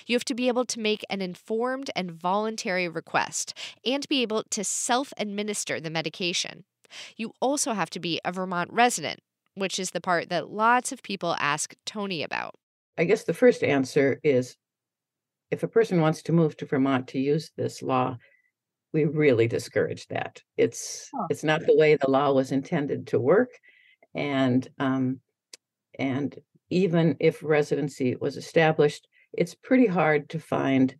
You 0.08 0.16
have 0.16 0.26
to 0.26 0.36
be 0.36 0.48
able 0.48 0.66
to 0.66 0.80
make 0.80 1.06
an 1.10 1.22
informed 1.22 1.92
and 1.96 2.12
voluntary 2.12 2.88
request 2.88 3.54
and 3.86 4.08
be 4.10 4.22
able 4.22 4.44
to 4.50 4.64
self 4.64 5.14
administer 5.18 5.80
the 5.80 5.90
medication. 5.90 6.66
You 7.16 7.34
also 7.40 7.74
have 7.74 7.90
to 7.92 8.00
be 8.00 8.20
a 8.26 8.32
Vermont 8.32 8.72
resident, 8.74 9.20
which 9.54 9.78
is 9.80 9.92
the 9.92 10.02
part 10.02 10.30
that 10.30 10.50
lots 10.50 10.92
of 10.92 11.04
people 11.04 11.36
ask 11.40 11.76
Toni 11.86 12.24
about. 12.24 12.56
I 12.98 13.06
guess 13.06 13.24
the 13.24 13.34
first 13.34 13.64
answer 13.64 14.20
is 14.24 14.58
if 15.52 15.64
a 15.64 15.68
person 15.68 16.02
wants 16.02 16.22
to 16.24 16.32
move 16.32 16.58
to 16.58 16.66
Vermont 16.66 17.08
to 17.10 17.20
use 17.20 17.52
this 17.56 17.82
law, 17.82 18.18
we 18.94 19.06
really 19.06 19.48
discourage 19.48 20.08
that. 20.08 20.42
It's 20.58 21.10
oh. 21.16 21.28
it's 21.30 21.44
not 21.44 21.66
the 21.66 21.76
way 21.76 21.96
the 21.96 22.10
law 22.10 22.32
was 22.32 22.52
intended 22.52 23.08
to 23.08 23.20
work, 23.20 23.50
and 24.16 24.68
um, 24.80 25.20
and 25.98 26.38
even 26.70 27.18
if 27.20 27.44
residency 27.44 28.16
was 28.16 28.38
established, 28.38 29.08
it's 29.34 29.56
pretty 29.56 29.88
hard 29.88 30.30
to 30.30 30.40
find 30.40 30.96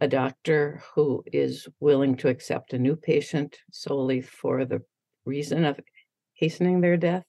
a 0.00 0.08
doctor 0.08 0.82
who 0.94 1.24
is 1.32 1.66
willing 1.80 2.16
to 2.16 2.28
accept 2.28 2.72
a 2.72 2.78
new 2.78 2.96
patient 2.96 3.56
solely 3.72 4.20
for 4.20 4.64
the 4.64 4.82
reason 5.24 5.64
of 5.64 5.80
hastening 6.34 6.80
their 6.80 6.96
death. 6.96 7.24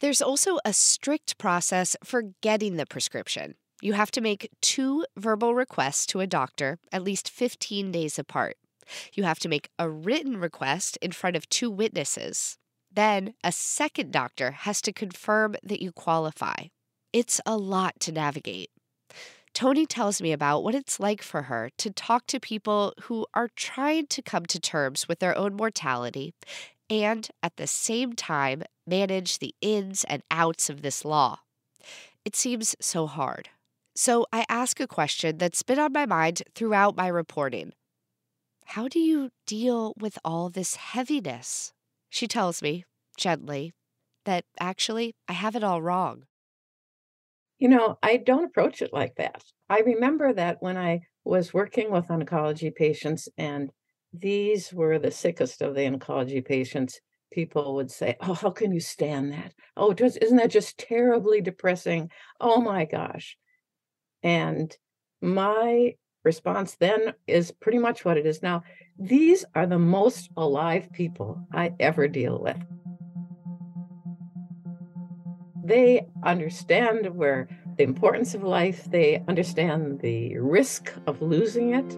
There's 0.00 0.20
also 0.20 0.58
a 0.64 0.72
strict 0.72 1.38
process 1.38 1.96
for 2.04 2.24
getting 2.42 2.76
the 2.76 2.86
prescription. 2.86 3.54
You 3.80 3.94
have 3.94 4.10
to 4.12 4.20
make 4.20 4.50
two 4.60 5.04
verbal 5.16 5.54
requests 5.54 6.06
to 6.06 6.20
a 6.20 6.26
doctor 6.26 6.78
at 6.92 7.02
least 7.02 7.30
15 7.30 7.92
days 7.92 8.18
apart. 8.18 8.56
You 9.14 9.24
have 9.24 9.38
to 9.40 9.48
make 9.48 9.68
a 9.78 9.88
written 9.88 10.38
request 10.38 10.98
in 11.02 11.12
front 11.12 11.36
of 11.36 11.48
two 11.48 11.70
witnesses. 11.70 12.58
Then 12.90 13.34
a 13.42 13.52
second 13.52 14.12
doctor 14.12 14.50
has 14.50 14.82
to 14.82 14.92
confirm 14.92 15.56
that 15.62 15.82
you 15.82 15.92
qualify. 15.92 16.66
It's 17.12 17.40
a 17.46 17.56
lot 17.56 18.00
to 18.00 18.12
navigate. 18.12 18.70
Toni 19.54 19.84
tells 19.84 20.22
me 20.22 20.32
about 20.32 20.64
what 20.64 20.74
it's 20.74 20.98
like 20.98 21.22
for 21.22 21.42
her 21.42 21.70
to 21.76 21.90
talk 21.90 22.26
to 22.28 22.40
people 22.40 22.94
who 23.02 23.26
are 23.34 23.50
trying 23.54 24.06
to 24.06 24.22
come 24.22 24.46
to 24.46 24.58
terms 24.58 25.08
with 25.08 25.18
their 25.18 25.36
own 25.36 25.54
mortality 25.54 26.32
and 26.88 27.28
at 27.42 27.56
the 27.56 27.66
same 27.66 28.14
time 28.14 28.62
manage 28.86 29.38
the 29.38 29.54
ins 29.60 30.04
and 30.04 30.22
outs 30.30 30.70
of 30.70 30.82
this 30.82 31.04
law. 31.04 31.40
It 32.24 32.34
seems 32.34 32.74
so 32.80 33.06
hard. 33.06 33.50
So 33.94 34.26
I 34.32 34.46
ask 34.48 34.80
a 34.80 34.86
question 34.86 35.36
that's 35.36 35.62
been 35.62 35.78
on 35.78 35.92
my 35.92 36.06
mind 36.06 36.42
throughout 36.54 36.96
my 36.96 37.08
reporting 37.08 37.72
How 38.64 38.88
do 38.88 38.98
you 38.98 39.30
deal 39.46 39.94
with 39.96 40.18
all 40.24 40.50
this 40.50 40.74
heaviness? 40.74 41.72
She 42.10 42.26
tells 42.26 42.60
me, 42.60 42.84
gently, 43.16 43.72
that 44.24 44.46
actually 44.58 45.14
I 45.28 45.34
have 45.34 45.54
it 45.54 45.62
all 45.62 45.80
wrong. 45.80 46.26
You 47.58 47.68
know, 47.68 47.98
I 48.02 48.16
don't 48.16 48.44
approach 48.44 48.82
it 48.82 48.92
like 48.92 49.14
that. 49.16 49.44
I 49.68 49.80
remember 49.80 50.32
that 50.32 50.60
when 50.62 50.76
I 50.76 51.00
was 51.24 51.54
working 51.54 51.90
with 51.90 52.08
oncology 52.08 52.74
patients 52.74 53.28
and 53.36 53.70
these 54.12 54.72
were 54.74 54.98
the 54.98 55.10
sickest 55.10 55.62
of 55.62 55.74
the 55.74 55.82
oncology 55.82 56.44
patients. 56.44 57.00
People 57.32 57.74
would 57.76 57.90
say, 57.90 58.16
Oh, 58.20 58.34
how 58.34 58.50
can 58.50 58.72
you 58.72 58.80
stand 58.80 59.32
that? 59.32 59.54
Oh, 59.76 59.94
just, 59.94 60.18
isn't 60.20 60.36
that 60.36 60.50
just 60.50 60.76
terribly 60.78 61.40
depressing? 61.40 62.10
Oh 62.40 62.60
my 62.60 62.84
gosh. 62.84 63.38
And 64.22 64.76
my 65.20 65.94
response 66.24 66.76
then 66.76 67.14
is 67.26 67.50
pretty 67.50 67.78
much 67.78 68.04
what 68.04 68.16
it 68.16 68.26
is 68.26 68.42
now. 68.42 68.62
These 68.98 69.44
are 69.54 69.66
the 69.66 69.78
most 69.78 70.30
alive 70.36 70.92
people 70.92 71.40
I 71.52 71.72
ever 71.80 72.08
deal 72.08 72.38
with. 72.38 72.58
They 75.64 76.06
understand 76.24 77.06
where 77.14 77.48
the 77.76 77.84
importance 77.84 78.34
of 78.34 78.42
life, 78.42 78.84
they 78.90 79.22
understand 79.28 80.00
the 80.00 80.36
risk 80.38 80.92
of 81.06 81.22
losing 81.22 81.74
it 81.74 81.96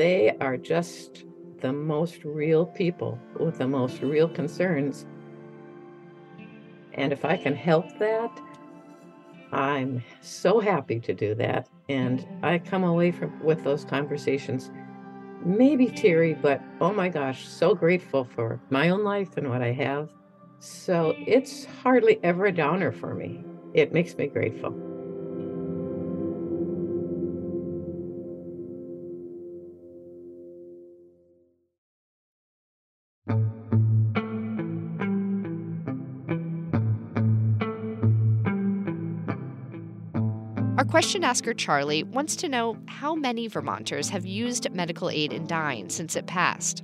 they 0.00 0.34
are 0.40 0.56
just 0.56 1.24
the 1.60 1.74
most 1.74 2.24
real 2.24 2.64
people 2.64 3.18
with 3.38 3.58
the 3.58 3.68
most 3.68 4.00
real 4.00 4.30
concerns. 4.30 5.04
And 6.94 7.12
if 7.12 7.26
I 7.26 7.36
can 7.36 7.54
help 7.54 7.98
that, 7.98 8.40
I'm 9.52 10.02
so 10.22 10.58
happy 10.58 11.00
to 11.00 11.12
do 11.12 11.34
that. 11.34 11.68
And 11.90 12.24
I 12.44 12.58
come 12.58 12.84
away 12.84 13.10
from 13.10 13.42
with 13.42 13.64
those 13.64 13.84
conversations, 13.84 14.70
maybe 15.44 15.86
teary, 15.86 16.34
but 16.34 16.62
oh 16.80 16.92
my 16.92 17.08
gosh, 17.08 17.48
so 17.48 17.74
grateful 17.74 18.22
for 18.22 18.60
my 18.70 18.90
own 18.90 19.02
life 19.02 19.36
and 19.36 19.50
what 19.50 19.60
I 19.60 19.72
have. 19.72 20.08
So 20.60 21.16
it's 21.18 21.64
hardly 21.64 22.22
ever 22.22 22.46
a 22.46 22.52
downer 22.52 22.92
for 22.92 23.12
me. 23.12 23.44
It 23.74 23.92
makes 23.92 24.16
me 24.16 24.28
grateful. 24.28 24.89
Question 40.90 41.22
asker 41.22 41.54
Charlie 41.54 42.02
wants 42.02 42.34
to 42.34 42.48
know 42.48 42.76
how 42.86 43.14
many 43.14 43.46
Vermonters 43.46 44.08
have 44.08 44.26
used 44.26 44.68
medical 44.72 45.08
aid 45.08 45.32
in 45.32 45.46
dying 45.46 45.88
since 45.88 46.16
it 46.16 46.26
passed. 46.26 46.82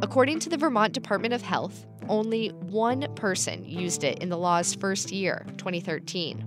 According 0.00 0.38
to 0.38 0.48
the 0.48 0.56
Vermont 0.56 0.94
Department 0.94 1.34
of 1.34 1.42
Health, 1.42 1.84
only 2.08 2.48
one 2.48 3.14
person 3.14 3.62
used 3.62 4.04
it 4.04 4.20
in 4.20 4.30
the 4.30 4.38
law's 4.38 4.74
first 4.74 5.12
year, 5.12 5.44
2013. 5.58 6.42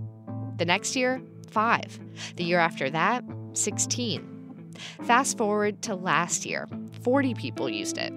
The 0.58 0.66
next 0.66 0.96
year, 0.96 1.22
five. 1.52 2.00
The 2.38 2.44
year 2.44 2.60
after 2.60 2.90
that, 2.90 3.24
16. 3.54 4.74
Fast 5.04 5.38
forward 5.38 5.84
to 5.84 5.94
last 5.94 6.44
year, 6.44 6.68
40 7.04 7.36
people 7.36 7.70
used 7.70 8.00
it. 8.00 8.12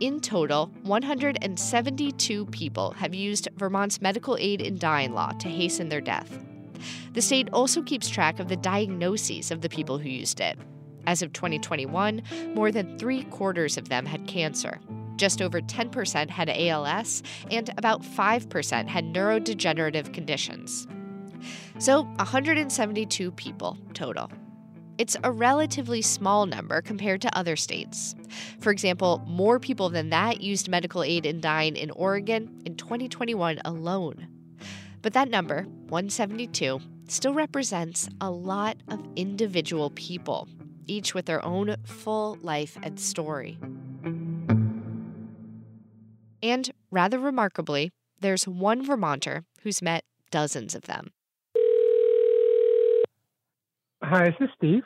In 0.00 0.18
total, 0.20 0.72
172 0.84 2.46
people 2.46 2.92
have 2.92 3.14
used 3.14 3.48
Vermont's 3.56 4.00
medical 4.00 4.38
aid 4.40 4.62
in 4.62 4.78
dying 4.78 5.12
law 5.12 5.32
to 5.32 5.48
hasten 5.48 5.90
their 5.90 6.00
death. 6.00 6.42
The 7.12 7.22
state 7.22 7.48
also 7.52 7.82
keeps 7.82 8.08
track 8.08 8.40
of 8.40 8.48
the 8.48 8.56
diagnoses 8.56 9.50
of 9.50 9.60
the 9.60 9.68
people 9.68 9.98
who 9.98 10.08
used 10.08 10.40
it. 10.40 10.58
As 11.06 11.22
of 11.22 11.32
2021, 11.32 12.22
more 12.54 12.70
than 12.70 12.98
three 12.98 13.24
quarters 13.24 13.76
of 13.76 13.88
them 13.88 14.06
had 14.06 14.26
cancer. 14.26 14.80
Just 15.16 15.42
over 15.42 15.60
10% 15.60 16.30
had 16.30 16.48
ALS, 16.48 17.22
and 17.50 17.68
about 17.76 18.02
5% 18.02 18.86
had 18.88 19.04
neurodegenerative 19.12 20.12
conditions. 20.12 20.86
So, 21.78 22.02
172 22.02 23.32
people 23.32 23.76
total. 23.94 24.30
it's 24.98 25.16
a 25.24 25.32
relatively 25.32 26.02
small 26.02 26.46
number 26.46 26.80
compared 26.80 27.20
to 27.22 27.36
other 27.36 27.56
states. 27.56 28.14
For 28.60 28.70
example, 28.70 29.22
more 29.26 29.58
people 29.58 29.88
than 29.88 30.10
that 30.10 30.40
used 30.40 30.68
medical 30.68 31.02
aid 31.02 31.26
in 31.26 31.40
dying 31.40 31.76
in 31.76 31.90
Oregon 31.90 32.62
in 32.64 32.76
2021 32.76 33.60
alone. 33.64 34.28
But 35.02 35.14
that 35.14 35.28
number, 35.28 35.64
172, 35.88 36.80
still 37.08 37.34
represents 37.34 38.08
a 38.20 38.30
lot 38.30 38.76
of 38.88 39.04
individual 39.16 39.90
people, 39.90 40.48
each 40.86 41.12
with 41.12 41.26
their 41.26 41.44
own 41.44 41.76
full 41.84 42.38
life 42.40 42.78
and 42.82 42.98
story. 42.98 43.58
And 46.42 46.70
rather 46.90 47.18
remarkably, 47.18 47.90
there's 48.20 48.46
one 48.46 48.84
Vermonter 48.84 49.44
who's 49.62 49.82
met 49.82 50.04
dozens 50.30 50.74
of 50.74 50.82
them. 50.82 51.10
Hi, 54.04 54.30
this 54.30 54.48
is 54.48 54.48
Steve? 54.56 54.82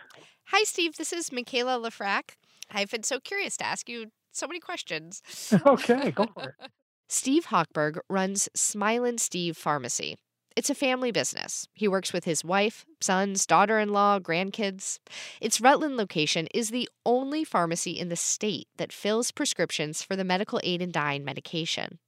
Hi, 0.46 0.64
Steve. 0.64 0.96
This 0.96 1.12
is 1.12 1.32
Michaela 1.32 1.78
Lefrak. 1.78 2.36
I've 2.70 2.90
been 2.90 3.02
so 3.02 3.20
curious 3.20 3.56
to 3.58 3.66
ask 3.66 3.88
you 3.88 4.10
so 4.32 4.46
many 4.46 4.60
questions. 4.60 5.22
okay, 5.66 6.10
go 6.10 6.26
for 6.26 6.56
it. 6.60 6.70
Steve 7.08 7.46
Hochberg 7.46 7.98
runs 8.10 8.48
Smilin' 8.56 9.20
Steve 9.20 9.56
Pharmacy. 9.56 10.16
It's 10.56 10.70
a 10.70 10.74
family 10.74 11.12
business. 11.12 11.68
He 11.74 11.86
works 11.86 12.12
with 12.12 12.24
his 12.24 12.44
wife, 12.44 12.84
sons, 13.00 13.46
daughter 13.46 13.78
in 13.78 13.90
law, 13.90 14.18
grandkids. 14.18 14.98
Its 15.40 15.60
Rutland 15.60 15.96
location 15.96 16.48
is 16.52 16.70
the 16.70 16.88
only 17.04 17.44
pharmacy 17.44 17.92
in 17.92 18.08
the 18.08 18.16
state 18.16 18.66
that 18.76 18.92
fills 18.92 19.30
prescriptions 19.30 20.02
for 20.02 20.16
the 20.16 20.24
medical 20.24 20.58
aid 20.64 20.82
in 20.82 20.90
dying 20.90 21.24
medication. 21.24 21.98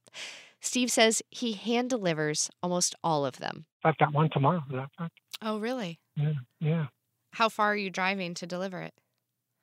Steve 0.59 0.91
says 0.91 1.21
he 1.29 1.53
hand 1.53 1.89
delivers 1.89 2.49
almost 2.61 2.95
all 3.01 3.25
of 3.25 3.37
them. 3.37 3.65
I've 3.85 3.97
got 3.97 4.13
one 4.13 4.29
tomorrow. 4.31 4.63
That? 4.71 5.11
Oh, 5.41 5.59
really? 5.59 5.99
Yeah, 6.17 6.33
yeah. 6.59 6.87
How 7.31 7.47
far 7.47 7.71
are 7.71 7.77
you 7.77 7.89
driving 7.89 8.33
to 8.33 8.47
deliver 8.47 8.81
it? 8.81 8.93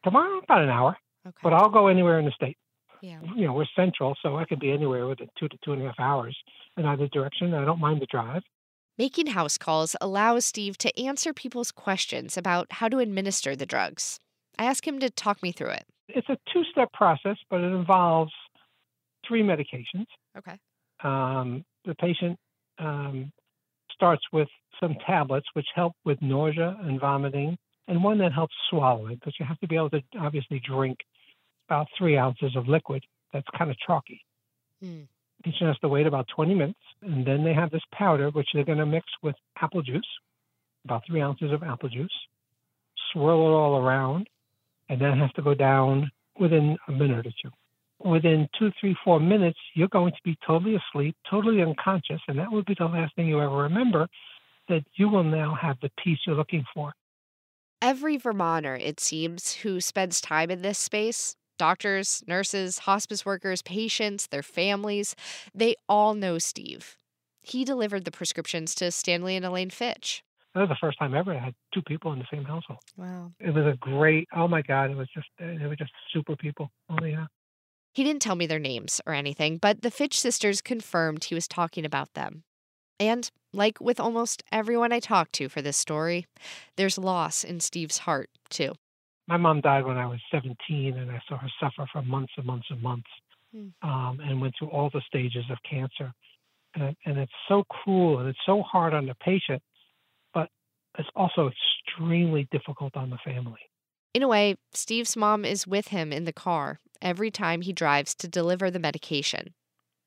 Tomorrow, 0.04 0.38
about 0.38 0.62
an 0.62 0.70
hour. 0.70 0.96
Okay. 1.26 1.36
But 1.42 1.52
I'll 1.52 1.68
go 1.68 1.88
anywhere 1.88 2.18
in 2.20 2.24
the 2.24 2.30
state. 2.30 2.56
Yeah. 3.00 3.20
You 3.34 3.46
know, 3.46 3.52
we're 3.52 3.66
central, 3.76 4.16
so 4.22 4.36
I 4.36 4.44
could 4.44 4.60
be 4.60 4.72
anywhere 4.72 5.06
within 5.06 5.28
two 5.38 5.48
to 5.48 5.56
two 5.64 5.72
and 5.72 5.82
a 5.82 5.86
half 5.86 6.00
hours 6.00 6.36
in 6.76 6.84
either 6.84 7.08
direction. 7.08 7.54
I 7.54 7.64
don't 7.64 7.80
mind 7.80 8.00
the 8.00 8.06
drive. 8.06 8.42
Making 8.98 9.26
house 9.28 9.58
calls 9.58 9.94
allows 10.00 10.46
Steve 10.46 10.78
to 10.78 10.98
answer 10.98 11.34
people's 11.34 11.70
questions 11.70 12.36
about 12.36 12.66
how 12.70 12.88
to 12.88 12.98
administer 12.98 13.54
the 13.54 13.66
drugs. 13.66 14.18
I 14.58 14.64
ask 14.64 14.86
him 14.86 14.98
to 15.00 15.10
talk 15.10 15.42
me 15.42 15.52
through 15.52 15.70
it. 15.70 15.84
It's 16.08 16.28
a 16.30 16.38
two 16.52 16.62
step 16.70 16.92
process, 16.92 17.36
but 17.50 17.60
it 17.60 17.72
involves 17.72 18.32
three 19.26 19.42
medications. 19.42 20.06
Okay. 20.38 20.58
Um, 21.04 21.64
the 21.84 21.94
patient 21.96 22.38
um, 22.78 23.32
starts 23.92 24.22
with 24.32 24.48
some 24.80 24.96
tablets 25.06 25.46
which 25.54 25.66
help 25.74 25.92
with 26.04 26.20
nausea 26.22 26.76
and 26.82 27.00
vomiting, 27.00 27.56
and 27.88 28.02
one 28.02 28.18
that 28.18 28.32
helps 28.32 28.54
swallowing, 28.70 29.16
because 29.16 29.34
you 29.38 29.44
have 29.46 29.58
to 29.60 29.68
be 29.68 29.76
able 29.76 29.90
to 29.90 30.00
obviously 30.18 30.60
drink 30.66 30.96
about 31.68 31.88
three 31.98 32.16
ounces 32.16 32.56
of 32.56 32.68
liquid 32.68 33.04
that's 33.32 33.46
kind 33.56 33.70
of 33.70 33.76
chalky. 33.78 34.20
Mm. 34.82 35.06
Patient 35.44 35.68
has 35.68 35.78
to 35.80 35.88
wait 35.88 36.06
about 36.06 36.26
20 36.34 36.54
minutes, 36.54 36.78
and 37.02 37.26
then 37.26 37.44
they 37.44 37.52
have 37.52 37.70
this 37.70 37.82
powder 37.92 38.30
which 38.30 38.48
they're 38.54 38.64
going 38.64 38.78
to 38.78 38.86
mix 38.86 39.06
with 39.22 39.36
apple 39.60 39.82
juice, 39.82 40.06
about 40.84 41.02
three 41.06 41.20
ounces 41.20 41.52
of 41.52 41.62
apple 41.62 41.88
juice, 41.88 42.12
swirl 43.12 43.40
it 43.40 43.52
all 43.52 43.76
around, 43.78 44.28
and 44.88 45.00
then 45.00 45.18
has 45.18 45.32
to 45.32 45.42
go 45.42 45.54
down 45.54 46.10
within 46.38 46.76
a 46.88 46.92
minute 46.92 47.26
or 47.26 47.32
two. 47.42 47.50
Within 48.08 48.48
two, 48.58 48.70
three, 48.80 48.96
four 49.04 49.20
minutes, 49.20 49.58
you're 49.74 49.88
going 49.88 50.12
to 50.12 50.20
be 50.24 50.36
totally 50.46 50.76
asleep, 50.76 51.16
totally 51.30 51.62
unconscious, 51.62 52.20
and 52.28 52.38
that 52.38 52.50
will 52.50 52.62
be 52.62 52.74
the 52.78 52.84
last 52.84 53.14
thing 53.16 53.26
you 53.26 53.40
ever 53.40 53.56
remember 53.56 54.06
that 54.68 54.84
you 54.94 55.08
will 55.08 55.24
now 55.24 55.56
have 55.60 55.76
the 55.80 55.90
peace 56.02 56.18
you're 56.26 56.36
looking 56.36 56.64
for. 56.74 56.92
Every 57.80 58.16
Vermonter, 58.16 58.76
it 58.76 59.00
seems, 59.00 59.54
who 59.56 59.80
spends 59.80 60.20
time 60.20 60.50
in 60.50 60.62
this 60.62 60.78
space 60.78 61.36
doctors, 61.58 62.22
nurses, 62.26 62.80
hospice 62.80 63.24
workers, 63.26 63.62
patients, 63.62 64.26
their 64.28 64.42
families 64.42 65.14
they 65.54 65.74
all 65.88 66.14
know 66.14 66.38
Steve. 66.38 66.96
He 67.42 67.64
delivered 67.64 68.04
the 68.04 68.10
prescriptions 68.10 68.74
to 68.76 68.90
Stanley 68.90 69.36
and 69.36 69.44
Elaine 69.44 69.70
Fitch. 69.70 70.22
That 70.54 70.60
was 70.60 70.68
the 70.70 70.76
first 70.80 70.98
time 70.98 71.14
ever 71.14 71.34
I 71.34 71.38
had 71.38 71.54
two 71.74 71.82
people 71.82 72.12
in 72.12 72.18
the 72.18 72.24
same 72.32 72.44
household. 72.44 72.80
Wow. 72.96 73.32
It 73.38 73.52
was 73.52 73.66
a 73.66 73.76
great, 73.78 74.26
oh 74.34 74.48
my 74.48 74.62
God, 74.62 74.90
it 74.90 74.96
was 74.96 75.08
just, 75.14 75.28
it 75.38 75.68
was 75.68 75.76
just 75.76 75.92
super 76.12 76.34
people. 76.34 76.70
Oh, 76.88 77.04
yeah. 77.04 77.26
He 77.92 78.04
didn't 78.04 78.22
tell 78.22 78.36
me 78.36 78.46
their 78.46 78.58
names 78.58 79.00
or 79.06 79.12
anything, 79.12 79.58
but 79.58 79.82
the 79.82 79.90
Fitch 79.90 80.18
sisters 80.18 80.60
confirmed 80.60 81.24
he 81.24 81.34
was 81.34 81.46
talking 81.46 81.84
about 81.84 82.14
them. 82.14 82.42
And, 82.98 83.30
like 83.52 83.78
with 83.80 84.00
almost 84.00 84.42
everyone 84.50 84.92
I 84.92 85.00
talked 85.00 85.34
to 85.34 85.48
for 85.48 85.60
this 85.60 85.76
story, 85.76 86.26
there's 86.76 86.98
loss 86.98 87.44
in 87.44 87.60
Steve's 87.60 87.98
heart, 87.98 88.30
too. 88.48 88.72
My 89.28 89.36
mom 89.36 89.60
died 89.60 89.84
when 89.84 89.96
I 89.96 90.06
was 90.06 90.20
17, 90.30 90.96
and 90.96 91.10
I 91.10 91.20
saw 91.28 91.36
her 91.38 91.50
suffer 91.60 91.86
for 91.92 92.02
months 92.02 92.32
and 92.36 92.46
months 92.46 92.66
and 92.70 92.82
months 92.82 93.08
Hmm. 93.52 93.68
um, 93.82 94.20
and 94.20 94.40
went 94.40 94.54
through 94.58 94.70
all 94.70 94.90
the 94.92 95.00
stages 95.06 95.44
of 95.50 95.58
cancer. 95.68 96.12
And, 96.74 96.96
and 97.06 97.18
it's 97.18 97.32
so 97.48 97.62
cruel 97.64 98.18
and 98.18 98.28
it's 98.28 98.38
so 98.44 98.62
hard 98.62 98.92
on 98.92 99.06
the 99.06 99.14
patient, 99.14 99.62
but 100.34 100.48
it's 100.98 101.08
also 101.14 101.48
extremely 101.48 102.48
difficult 102.50 102.96
on 102.96 103.10
the 103.10 103.18
family. 103.24 103.60
In 104.14 104.22
a 104.22 104.28
way, 104.28 104.56
Steve's 104.72 105.16
mom 105.16 105.44
is 105.44 105.66
with 105.66 105.88
him 105.88 106.12
in 106.12 106.24
the 106.24 106.32
car 106.32 106.80
every 107.00 107.30
time 107.30 107.62
he 107.62 107.72
drives 107.72 108.14
to 108.16 108.28
deliver 108.28 108.70
the 108.70 108.78
medication. 108.78 109.54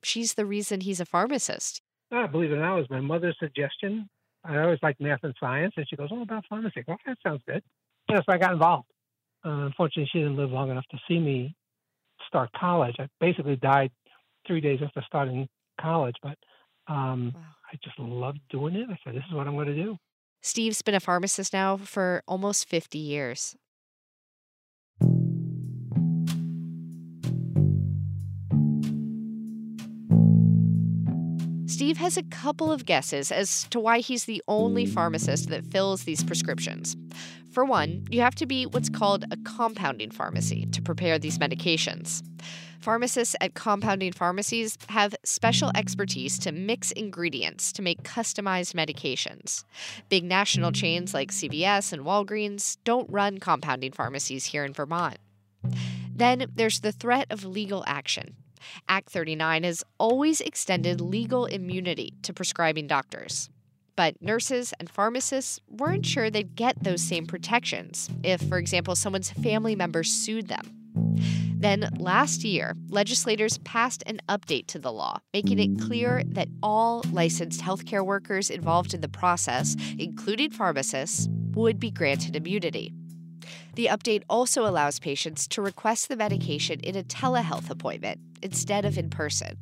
She's 0.03 0.33
the 0.33 0.45
reason 0.45 0.81
he's 0.81 0.99
a 0.99 1.05
pharmacist. 1.05 1.81
I 2.11 2.27
believe 2.27 2.51
it 2.51 2.55
or 2.55 2.61
not, 2.61 2.77
it 2.77 2.81
was 2.81 2.89
my 2.89 3.01
mother's 3.01 3.37
suggestion. 3.39 4.09
I 4.43 4.59
always 4.59 4.79
liked 4.81 4.99
math 5.01 5.19
and 5.23 5.35
science, 5.39 5.73
and 5.77 5.87
she 5.87 5.95
goes, 5.95 6.09
"Oh, 6.11 6.21
about 6.21 6.45
pharmacy." 6.47 6.83
Well, 6.87 6.97
that 7.05 7.17
sounds 7.21 7.41
good. 7.45 7.61
And 8.07 8.17
so 8.19 8.33
I 8.33 8.37
got 8.37 8.53
involved. 8.53 8.87
Uh, 9.45 9.65
unfortunately, 9.65 10.09
she 10.11 10.19
didn't 10.19 10.37
live 10.37 10.51
long 10.51 10.69
enough 10.69 10.85
to 10.91 10.97
see 11.07 11.19
me 11.19 11.55
start 12.27 12.49
college. 12.59 12.95
I 12.99 13.07
basically 13.19 13.55
died 13.55 13.91
three 14.45 14.61
days 14.61 14.79
after 14.83 15.01
starting 15.05 15.47
college, 15.79 16.15
but 16.21 16.37
um, 16.87 17.33
Wow. 17.35 17.41
I 17.71 17.77
just 17.83 17.99
loved 17.99 18.39
doing 18.49 18.75
it. 18.75 18.89
I 18.89 18.97
said, 19.03 19.15
"This 19.15 19.23
is 19.29 19.33
what 19.33 19.47
I'm 19.47 19.55
going 19.55 19.67
to 19.67 19.75
do." 19.75 19.97
Steve's 20.41 20.81
been 20.81 20.95
a 20.95 20.99
pharmacist 20.99 21.53
now 21.53 21.77
for 21.77 22.23
almost 22.27 22.67
50 22.67 22.97
years. 22.97 23.55
Steve 31.67 31.97
has 31.97 32.17
a 32.17 32.23
couple 32.23 32.71
of 32.71 32.85
guesses 32.85 33.31
as 33.31 33.63
to 33.69 33.79
why 33.79 33.99
he's 33.99 34.25
the 34.25 34.43
only 34.47 34.85
pharmacist 34.85 35.49
that 35.49 35.63
fills 35.65 36.03
these 36.03 36.23
prescriptions. 36.23 36.97
For 37.51 37.65
one, 37.65 38.05
you 38.11 38.21
have 38.21 38.35
to 38.35 38.45
be 38.45 38.65
what's 38.65 38.89
called 38.89 39.25
a 39.31 39.37
compounding 39.37 40.11
pharmacy 40.11 40.67
to 40.67 40.81
prepare 40.81 41.17
these 41.17 41.39
medications. 41.39 42.21
Pharmacists 42.79 43.35
at 43.41 43.55
compounding 43.55 44.13
pharmacies 44.13 44.77
have 44.87 45.15
special 45.25 45.71
expertise 45.75 46.39
to 46.39 46.51
mix 46.51 46.91
ingredients 46.91 47.71
to 47.73 47.81
make 47.81 48.03
customized 48.03 48.73
medications. 48.73 49.65
Big 50.09 50.23
national 50.23 50.71
chains 50.71 51.13
like 51.13 51.31
CVS 51.31 51.91
and 51.91 52.03
Walgreens 52.03 52.77
don't 52.83 53.09
run 53.09 53.39
compounding 53.39 53.91
pharmacies 53.91 54.45
here 54.45 54.63
in 54.63 54.71
Vermont. 54.71 55.17
Then 56.15 56.45
there's 56.55 56.81
the 56.81 56.91
threat 56.91 57.27
of 57.29 57.43
legal 57.43 57.83
action. 57.87 58.35
Act 58.87 59.09
39 59.09 59.63
has 59.63 59.83
always 59.97 60.39
extended 60.39 61.01
legal 61.01 61.45
immunity 61.45 62.13
to 62.21 62.33
prescribing 62.33 62.87
doctors. 62.87 63.49
But 63.99 64.21
nurses 64.21 64.73
and 64.79 64.89
pharmacists 64.89 65.59
weren't 65.67 66.05
sure 66.05 66.29
they'd 66.29 66.55
get 66.55 66.81
those 66.81 67.01
same 67.01 67.25
protections 67.25 68.09
if, 68.23 68.41
for 68.43 68.57
example, 68.57 68.95
someone's 68.95 69.29
family 69.29 69.75
member 69.75 70.05
sued 70.05 70.47
them. 70.47 70.71
Then 71.57 71.89
last 71.97 72.45
year, 72.45 72.77
legislators 72.87 73.57
passed 73.57 74.01
an 74.05 74.21
update 74.29 74.67
to 74.67 74.79
the 74.79 74.93
law, 74.93 75.17
making 75.33 75.59
it 75.59 75.85
clear 75.85 76.23
that 76.27 76.47
all 76.63 77.03
licensed 77.11 77.59
healthcare 77.59 78.05
workers 78.05 78.49
involved 78.49 78.93
in 78.93 79.01
the 79.01 79.09
process, 79.09 79.75
including 79.97 80.51
pharmacists, 80.51 81.27
would 81.51 81.77
be 81.77 81.91
granted 81.91 82.37
immunity. 82.37 82.93
The 83.75 83.87
update 83.87 84.23
also 84.29 84.65
allows 84.65 84.99
patients 84.99 85.45
to 85.49 85.61
request 85.61 86.07
the 86.07 86.15
medication 86.15 86.79
in 86.79 86.95
a 86.95 87.03
telehealth 87.03 87.69
appointment 87.69 88.21
instead 88.41 88.85
of 88.85 88.97
in 88.97 89.09
person. 89.09 89.57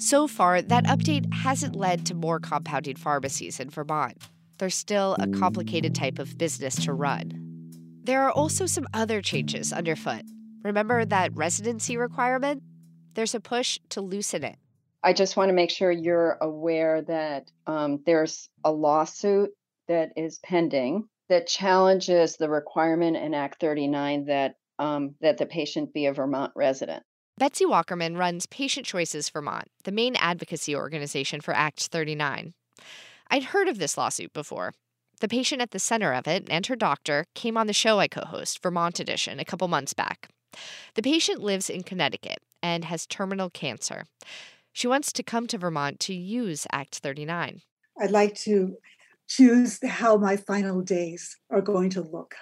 So 0.00 0.26
far, 0.26 0.62
that 0.62 0.84
update 0.84 1.30
hasn't 1.30 1.76
led 1.76 2.06
to 2.06 2.14
more 2.14 2.40
compounding 2.40 2.96
pharmacies 2.96 3.60
in 3.60 3.68
Vermont. 3.68 4.16
They're 4.56 4.70
still 4.70 5.14
a 5.20 5.28
complicated 5.28 5.94
type 5.94 6.18
of 6.18 6.38
business 6.38 6.74
to 6.86 6.94
run. 6.94 7.32
There 8.04 8.22
are 8.22 8.30
also 8.30 8.64
some 8.64 8.86
other 8.94 9.20
changes 9.20 9.74
underfoot. 9.74 10.22
Remember 10.64 11.04
that 11.04 11.36
residency 11.36 11.98
requirement? 11.98 12.62
There's 13.12 13.34
a 13.34 13.40
push 13.40 13.78
to 13.90 14.00
loosen 14.00 14.42
it. 14.42 14.56
I 15.02 15.12
just 15.12 15.36
want 15.36 15.50
to 15.50 15.54
make 15.54 15.70
sure 15.70 15.90
you're 15.90 16.38
aware 16.40 17.02
that 17.02 17.50
um, 17.66 18.02
there's 18.06 18.48
a 18.64 18.72
lawsuit 18.72 19.50
that 19.88 20.12
is 20.16 20.38
pending 20.38 21.08
that 21.28 21.46
challenges 21.46 22.36
the 22.36 22.48
requirement 22.48 23.18
in 23.18 23.34
Act 23.34 23.60
39 23.60 24.24
that 24.26 24.54
um, 24.78 25.14
that 25.20 25.36
the 25.36 25.44
patient 25.44 25.92
be 25.92 26.06
a 26.06 26.14
Vermont 26.14 26.52
resident. 26.56 27.02
Betsy 27.40 27.64
Walkerman 27.64 28.18
runs 28.18 28.44
Patient 28.44 28.84
Choices 28.84 29.30
Vermont, 29.30 29.68
the 29.84 29.92
main 29.92 30.14
advocacy 30.16 30.76
organization 30.76 31.40
for 31.40 31.54
Act 31.54 31.80
39. 31.86 32.52
I'd 33.30 33.44
heard 33.44 33.66
of 33.66 33.78
this 33.78 33.96
lawsuit 33.96 34.34
before. 34.34 34.74
The 35.20 35.28
patient 35.28 35.62
at 35.62 35.70
the 35.70 35.78
center 35.78 36.12
of 36.12 36.28
it 36.28 36.48
and 36.50 36.66
her 36.66 36.76
doctor 36.76 37.24
came 37.34 37.56
on 37.56 37.66
the 37.66 37.72
show 37.72 37.98
I 37.98 38.08
co 38.08 38.26
host, 38.26 38.62
Vermont 38.62 39.00
Edition, 39.00 39.40
a 39.40 39.46
couple 39.46 39.68
months 39.68 39.94
back. 39.94 40.28
The 40.96 41.02
patient 41.02 41.40
lives 41.40 41.70
in 41.70 41.82
Connecticut 41.82 42.40
and 42.62 42.84
has 42.84 43.06
terminal 43.06 43.48
cancer. 43.48 44.04
She 44.74 44.86
wants 44.86 45.10
to 45.10 45.22
come 45.22 45.46
to 45.46 45.56
Vermont 45.56 45.98
to 46.00 46.12
use 46.12 46.66
Act 46.70 46.96
39. 46.96 47.62
I'd 48.02 48.10
like 48.10 48.34
to 48.40 48.76
choose 49.28 49.78
how 49.82 50.18
my 50.18 50.36
final 50.36 50.82
days 50.82 51.38
are 51.48 51.62
going 51.62 51.88
to 51.90 52.02
look. 52.02 52.34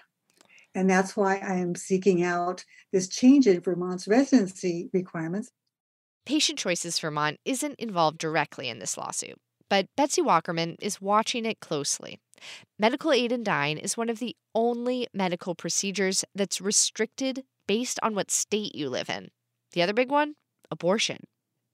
And 0.78 0.88
that's 0.88 1.16
why 1.16 1.38
I 1.38 1.54
am 1.54 1.74
seeking 1.74 2.22
out 2.22 2.64
this 2.92 3.08
change 3.08 3.48
in 3.48 3.60
Vermont's 3.60 4.06
residency 4.06 4.88
requirements. 4.92 5.50
Patient 6.24 6.56
Choices 6.56 7.00
Vermont 7.00 7.40
isn't 7.44 7.80
involved 7.80 8.18
directly 8.18 8.68
in 8.68 8.78
this 8.78 8.96
lawsuit, 8.96 9.40
but 9.68 9.88
Betsy 9.96 10.22
Walkerman 10.22 10.76
is 10.80 11.00
watching 11.00 11.44
it 11.46 11.58
closely. 11.58 12.20
Medical 12.78 13.12
aid 13.12 13.32
in 13.32 13.42
dying 13.42 13.76
is 13.76 13.96
one 13.96 14.08
of 14.08 14.20
the 14.20 14.36
only 14.54 15.08
medical 15.12 15.56
procedures 15.56 16.24
that's 16.32 16.60
restricted 16.60 17.42
based 17.66 17.98
on 18.00 18.14
what 18.14 18.30
state 18.30 18.76
you 18.76 18.88
live 18.88 19.10
in. 19.10 19.30
The 19.72 19.82
other 19.82 19.92
big 19.92 20.12
one 20.12 20.36
abortion. 20.70 21.24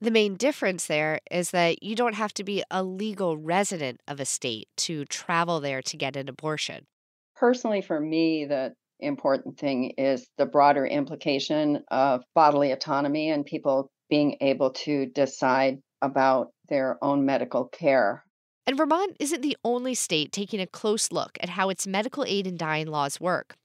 The 0.01 0.09
main 0.09 0.35
difference 0.35 0.87
there 0.87 1.19
is 1.29 1.51
that 1.51 1.83
you 1.83 1.95
don't 1.95 2.15
have 2.15 2.33
to 2.33 2.43
be 2.43 2.63
a 2.71 2.81
legal 2.81 3.37
resident 3.37 4.01
of 4.07 4.19
a 4.19 4.25
state 4.25 4.67
to 4.77 5.05
travel 5.05 5.59
there 5.59 5.83
to 5.83 5.95
get 5.95 6.15
an 6.15 6.27
abortion. 6.27 6.87
Personally, 7.35 7.83
for 7.83 7.99
me, 7.99 8.45
the 8.45 8.73
important 8.99 9.57
thing 9.57 9.91
is 9.97 10.27
the 10.37 10.45
broader 10.45 10.85
implication 10.85 11.83
of 11.89 12.23
bodily 12.33 12.71
autonomy 12.71 13.29
and 13.29 13.45
people 13.45 13.89
being 14.09 14.37
able 14.41 14.71
to 14.71 15.07
decide 15.07 15.79
about 16.01 16.49
their 16.69 16.97
own 17.03 17.25
medical 17.25 17.65
care. 17.65 18.23
And 18.67 18.77
Vermont 18.77 19.15
isn't 19.19 19.41
the 19.41 19.57
only 19.63 19.93
state 19.93 20.31
taking 20.31 20.59
a 20.59 20.67
close 20.67 21.11
look 21.11 21.37
at 21.39 21.49
how 21.49 21.69
its 21.69 21.85
medical 21.85 22.23
aid 22.25 22.47
in 22.47 22.57
dying 22.57 22.87
laws 22.87 23.19
work. 23.19 23.55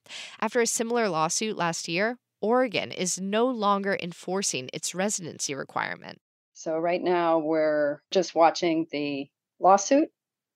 After 0.40 0.61
a 0.61 0.66
similar 0.66 1.09
lawsuit 1.09 1.57
last 1.57 1.88
year, 1.88 2.19
Oregon 2.43 2.93
is 2.93 3.21
no 3.21 3.47
longer 3.47 3.99
enforcing 4.01 4.69
its 4.73 4.95
residency 4.95 5.55
requirement. 5.55 6.19
So, 6.55 6.79
right 6.79 7.03
now, 7.03 7.38
we're 7.38 8.03
just 8.11 8.35
watching 8.35 8.87
the 8.90 9.29
lawsuit 9.59 10.09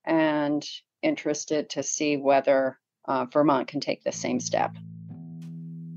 and 0.05 0.67
interested 1.03 1.71
to 1.71 1.83
see 1.83 2.17
whether 2.17 2.79
uh, 3.07 3.27
Vermont 3.27 3.69
can 3.69 3.81
take 3.81 4.05
the 4.05 4.13
same 4.13 4.41
step. 4.41 4.75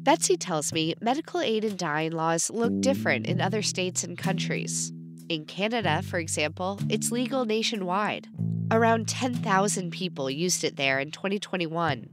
Betsy 0.07 0.37
tells 0.37 0.71
me 0.71 0.95
medical 1.01 1.41
aid 1.41 1.65
and 1.65 1.77
dying 1.77 2.13
laws 2.13 2.49
look 2.49 2.79
different 2.79 3.27
in 3.27 3.41
other 3.41 3.61
states 3.61 4.03
and 4.03 4.17
countries. 4.17 4.93
In 5.27 5.43
Canada, 5.45 6.01
for 6.01 6.17
example, 6.17 6.79
it's 6.87 7.11
legal 7.11 7.43
nationwide. 7.43 8.29
Around 8.71 9.09
10,000 9.09 9.91
people 9.91 10.29
used 10.29 10.63
it 10.63 10.77
there 10.77 10.99
in 10.99 11.11
2021. 11.11 12.09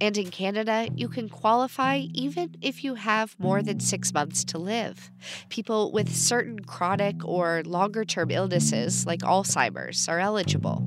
And 0.00 0.18
in 0.18 0.30
Canada, 0.30 0.88
you 0.94 1.08
can 1.08 1.28
qualify 1.28 1.98
even 2.12 2.56
if 2.60 2.84
you 2.84 2.96
have 2.96 3.34
more 3.38 3.62
than 3.62 3.80
six 3.80 4.12
months 4.12 4.44
to 4.46 4.58
live. 4.58 5.10
People 5.48 5.92
with 5.92 6.14
certain 6.14 6.60
chronic 6.60 7.24
or 7.24 7.62
longer 7.64 8.04
term 8.04 8.30
illnesses, 8.30 9.06
like 9.06 9.20
Alzheimer's, 9.20 10.08
are 10.08 10.18
eligible. 10.18 10.84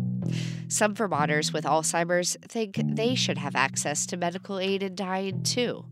Some 0.70 0.94
Vermonters 0.94 1.52
with 1.52 1.66
Alzheimer's 1.66 2.38
think 2.44 2.80
they 2.84 3.16
should 3.16 3.40
have 3.40 3.56
access 3.56 4.06
to 4.06 4.18
medical 4.18 4.60
aid 4.60 4.84
in 4.84 4.94
dying 4.94 5.42
too. 5.42 5.86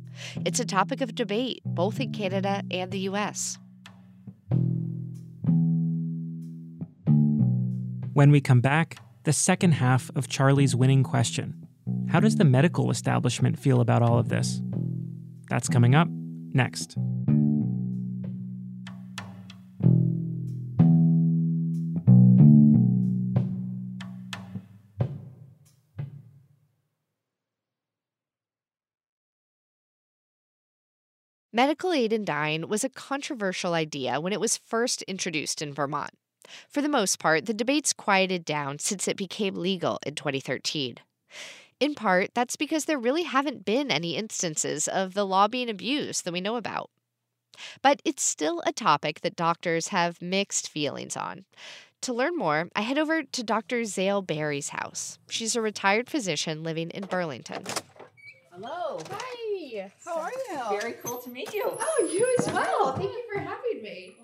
It's 0.46 0.60
a 0.60 0.66
topic 0.66 1.02
of 1.02 1.16
debate 1.16 1.62
both 1.66 2.00
in 2.00 2.14
Canada 2.14 2.62
and 2.70 2.92
the 2.92 3.00
US. 3.10 3.58
When 8.14 8.30
we 8.30 8.40
come 8.40 8.62
back, 8.62 8.98
the 9.24 9.34
second 9.34 9.74
half 9.74 10.12
of 10.16 10.28
Charlie's 10.28 10.76
winning 10.76 11.04
question 11.04 11.68
How 12.10 12.20
does 12.20 12.36
the 12.36 12.46
medical 12.46 12.92
establishment 12.92 13.58
feel 13.58 13.82
about 13.82 14.04
all 14.04 14.20
of 14.20 14.30
this? 14.30 14.62
That's 15.50 15.70
coming 15.70 15.96
up 15.96 16.08
next. 16.54 16.98
Medical 31.58 31.92
aid 31.92 32.14
in 32.14 32.24
dying 32.24 32.68
was 32.68 32.84
a 32.84 32.90
controversial 32.90 33.74
idea 33.74 34.22
when 34.22 34.32
it 34.32 34.40
was 34.40 34.58
first 34.58 35.02
introduced 35.08 35.60
in 35.60 35.74
Vermont. 35.74 36.12
For 36.70 36.84
the 36.84 36.88
most 36.88 37.18
part, 37.18 37.48
the 37.48 37.54
debates 37.54 37.94
quieted 37.94 38.46
down 38.46 38.78
since 38.78 39.08
it 39.08 39.18
became 39.18 39.56
legal 39.56 39.98
in 40.06 40.14
2013. 40.14 40.98
In 41.80 41.96
part, 41.96 42.30
that's 42.36 42.58
because 42.58 42.86
there 42.86 43.00
really 43.00 43.24
haven't 43.24 43.66
been 43.66 43.90
any 43.90 44.16
instances 44.16 44.88
of 44.88 45.16
the 45.16 45.26
law 45.26 45.48
being 45.48 45.68
abused 45.68 46.26
that 46.26 46.32
we 46.32 46.42
know 46.42 46.58
about. 46.58 46.92
But 47.82 48.04
it's 48.06 48.22
still 48.22 48.62
a 48.68 48.72
topic 48.72 49.22
that 49.22 49.36
doctors 49.36 49.88
have 49.88 50.22
mixed 50.22 50.70
feelings 50.70 51.18
on. 51.18 51.46
To 52.02 52.14
learn 52.14 52.38
more, 52.38 52.70
I 52.76 52.82
head 52.82 53.00
over 53.00 53.24
to 53.24 53.44
Dr. 53.44 53.84
Zail 53.84 54.22
Berry's 54.22 54.70
house. 54.70 55.18
She's 55.28 55.56
a 55.56 55.62
retired 55.62 56.08
physician 56.08 56.62
living 56.62 56.92
in 56.92 57.06
Burlington. 57.06 57.64
Hello. 58.52 59.00
Hi. 59.10 59.47
How 60.06 60.20
are 60.20 60.32
you? 60.32 60.80
Very 60.80 60.94
cool 61.04 61.20
to 61.20 61.30
meet 61.30 61.54
you. 61.54 61.64
Oh, 61.66 62.10
you 62.12 62.36
as 62.40 62.52
well. 62.54 62.94
Thank 62.94 63.12
you 63.12 63.24
for 63.32 63.40
having 63.40 63.82
me. 63.82 64.16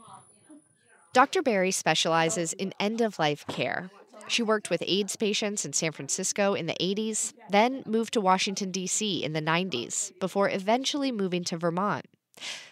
Dr. 1.13 1.41
Berry 1.41 1.71
specializes 1.71 2.53
in 2.53 2.73
end 2.79 2.99
of 2.99 3.19
life 3.19 3.45
care. 3.47 3.91
She 4.27 4.41
worked 4.41 4.69
with 4.69 4.83
AIDS 4.85 5.15
patients 5.15 5.65
in 5.65 5.73
San 5.73 5.91
Francisco 5.91 6.53
in 6.53 6.65
the 6.65 6.75
80s, 6.79 7.33
then 7.49 7.83
moved 7.85 8.13
to 8.13 8.21
Washington, 8.21 8.71
D.C. 8.71 9.23
in 9.23 9.33
the 9.33 9.41
90s, 9.41 10.17
before 10.19 10.49
eventually 10.49 11.11
moving 11.11 11.43
to 11.45 11.57
Vermont. 11.57 12.05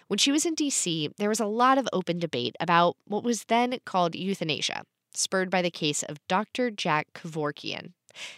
When 0.08 0.18
she 0.18 0.32
was 0.32 0.46
in 0.46 0.56
D.C., 0.56 1.12
there 1.18 1.30
was 1.30 1.40
a 1.40 1.46
lot 1.46 1.78
of 1.78 1.88
open 1.94 2.20
debate 2.20 2.56
about 2.60 2.96
what 3.06 3.24
was 3.24 3.44
then 3.44 3.78
called 3.86 4.16
euthanasia, 4.16 4.84
spurred 5.14 5.50
by 5.50 5.62
the 5.62 5.70
case 5.70 6.04
of 6.04 6.26
Dr. 6.28 6.72
Jack 6.72 7.08
Kevorkian. 7.14 7.92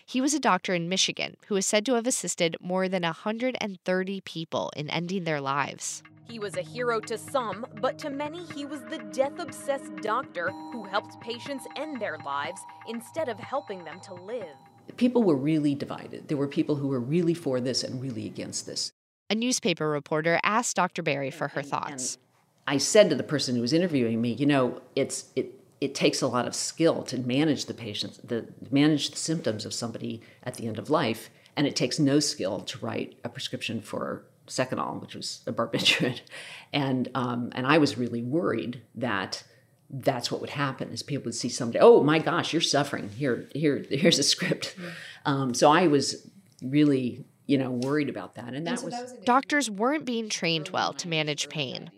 He 0.05 0.21
was 0.21 0.33
a 0.33 0.39
doctor 0.39 0.73
in 0.73 0.89
Michigan 0.89 1.35
who 1.47 1.55
is 1.55 1.65
said 1.65 1.85
to 1.85 1.93
have 1.93 2.07
assisted 2.07 2.57
more 2.59 2.87
than 2.87 3.03
130 3.03 4.21
people 4.21 4.71
in 4.75 4.89
ending 4.89 5.23
their 5.23 5.41
lives. 5.41 6.03
He 6.29 6.39
was 6.39 6.55
a 6.57 6.61
hero 6.61 6.99
to 7.01 7.17
some, 7.17 7.65
but 7.81 7.97
to 7.99 8.09
many, 8.09 8.45
he 8.55 8.65
was 8.65 8.81
the 8.89 8.99
death 9.11 9.39
obsessed 9.39 9.95
doctor 9.97 10.49
who 10.71 10.83
helped 10.83 11.19
patients 11.21 11.65
end 11.75 12.01
their 12.01 12.17
lives 12.25 12.61
instead 12.87 13.29
of 13.29 13.37
helping 13.39 13.83
them 13.83 13.99
to 14.01 14.13
live. 14.13 14.55
People 14.97 15.23
were 15.23 15.35
really 15.35 15.75
divided. 15.75 16.27
There 16.27 16.37
were 16.37 16.47
people 16.47 16.75
who 16.75 16.87
were 16.87 16.99
really 16.99 17.33
for 17.33 17.59
this 17.59 17.83
and 17.83 18.01
really 18.01 18.25
against 18.25 18.65
this. 18.65 18.91
A 19.29 19.35
newspaper 19.35 19.89
reporter 19.89 20.39
asked 20.43 20.75
Dr. 20.75 21.01
Berry 21.01 21.31
for 21.31 21.49
her 21.49 21.61
thoughts. 21.61 22.17
I 22.67 22.77
said 22.77 23.09
to 23.09 23.15
the 23.15 23.23
person 23.23 23.55
who 23.55 23.61
was 23.61 23.73
interviewing 23.73 24.21
me, 24.21 24.33
you 24.33 24.45
know, 24.45 24.81
it's 24.95 25.25
it 25.35 25.62
it 25.83 25.93
takes 25.93 26.21
a 26.21 26.27
lot 26.27 26.47
of 26.47 26.55
skill 26.55 27.03
to 27.03 27.17
manage 27.17 27.65
the 27.65 27.73
patients, 27.73 28.17
the 28.23 28.47
manage 28.71 29.09
the 29.09 29.17
symptoms 29.17 29.65
of 29.65 29.73
somebody 29.73 30.21
at 30.43 30.55
the 30.55 30.67
end 30.67 30.79
of 30.79 30.89
life, 30.89 31.29
and 31.55 31.67
it 31.67 31.75
takes 31.75 31.99
no 31.99 32.19
skill 32.19 32.61
to 32.61 32.77
write 32.85 33.17
a 33.23 33.29
prescription 33.29 33.81
for 33.81 34.23
Seconal, 34.47 35.01
which 35.01 35.15
was 35.15 35.41
a 35.47 35.53
barbiturate, 35.53 36.21
and 36.73 37.09
um, 37.15 37.49
and 37.53 37.65
I 37.65 37.77
was 37.77 37.97
really 37.97 38.21
worried 38.21 38.81
that 38.95 39.43
that's 39.89 40.31
what 40.31 40.41
would 40.41 40.49
happen 40.49 40.89
is 40.89 41.03
people 41.03 41.25
would 41.25 41.35
see 41.35 41.49
somebody, 41.49 41.79
oh 41.79 42.03
my 42.03 42.19
gosh, 42.19 42.51
you're 42.51 42.61
suffering. 42.61 43.09
Here, 43.09 43.47
here, 43.53 43.85
here's 43.89 44.17
a 44.17 44.23
script. 44.23 44.75
Um, 45.25 45.53
so 45.53 45.71
I 45.71 45.87
was 45.87 46.27
really 46.63 47.25
you 47.45 47.57
know 47.57 47.71
worried 47.71 48.09
about 48.09 48.35
that, 48.35 48.53
and 48.53 48.65
that 48.67 48.83
was 48.83 49.13
doctors 49.25 49.69
weren't 49.69 50.05
being 50.05 50.29
trained 50.29 50.69
well 50.69 50.93
to 50.93 51.07
manage 51.07 51.49
pain. 51.49 51.91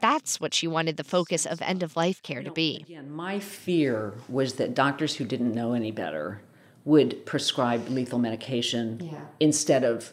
That's 0.00 0.40
what 0.40 0.54
she 0.54 0.66
wanted 0.66 0.96
the 0.96 1.04
focus 1.04 1.46
of 1.46 1.60
end 1.62 1.82
of 1.82 1.96
life 1.96 2.22
care 2.22 2.42
to 2.42 2.50
be. 2.50 2.78
Again, 2.82 3.10
my 3.10 3.38
fear 3.40 4.14
was 4.28 4.54
that 4.54 4.74
doctors 4.74 5.16
who 5.16 5.24
didn't 5.24 5.54
know 5.54 5.72
any 5.72 5.90
better 5.90 6.40
would 6.84 7.26
prescribe 7.26 7.88
lethal 7.88 8.18
medication 8.18 9.00
Yeah. 9.04 9.20
instead 9.38 9.84
of 9.84 10.12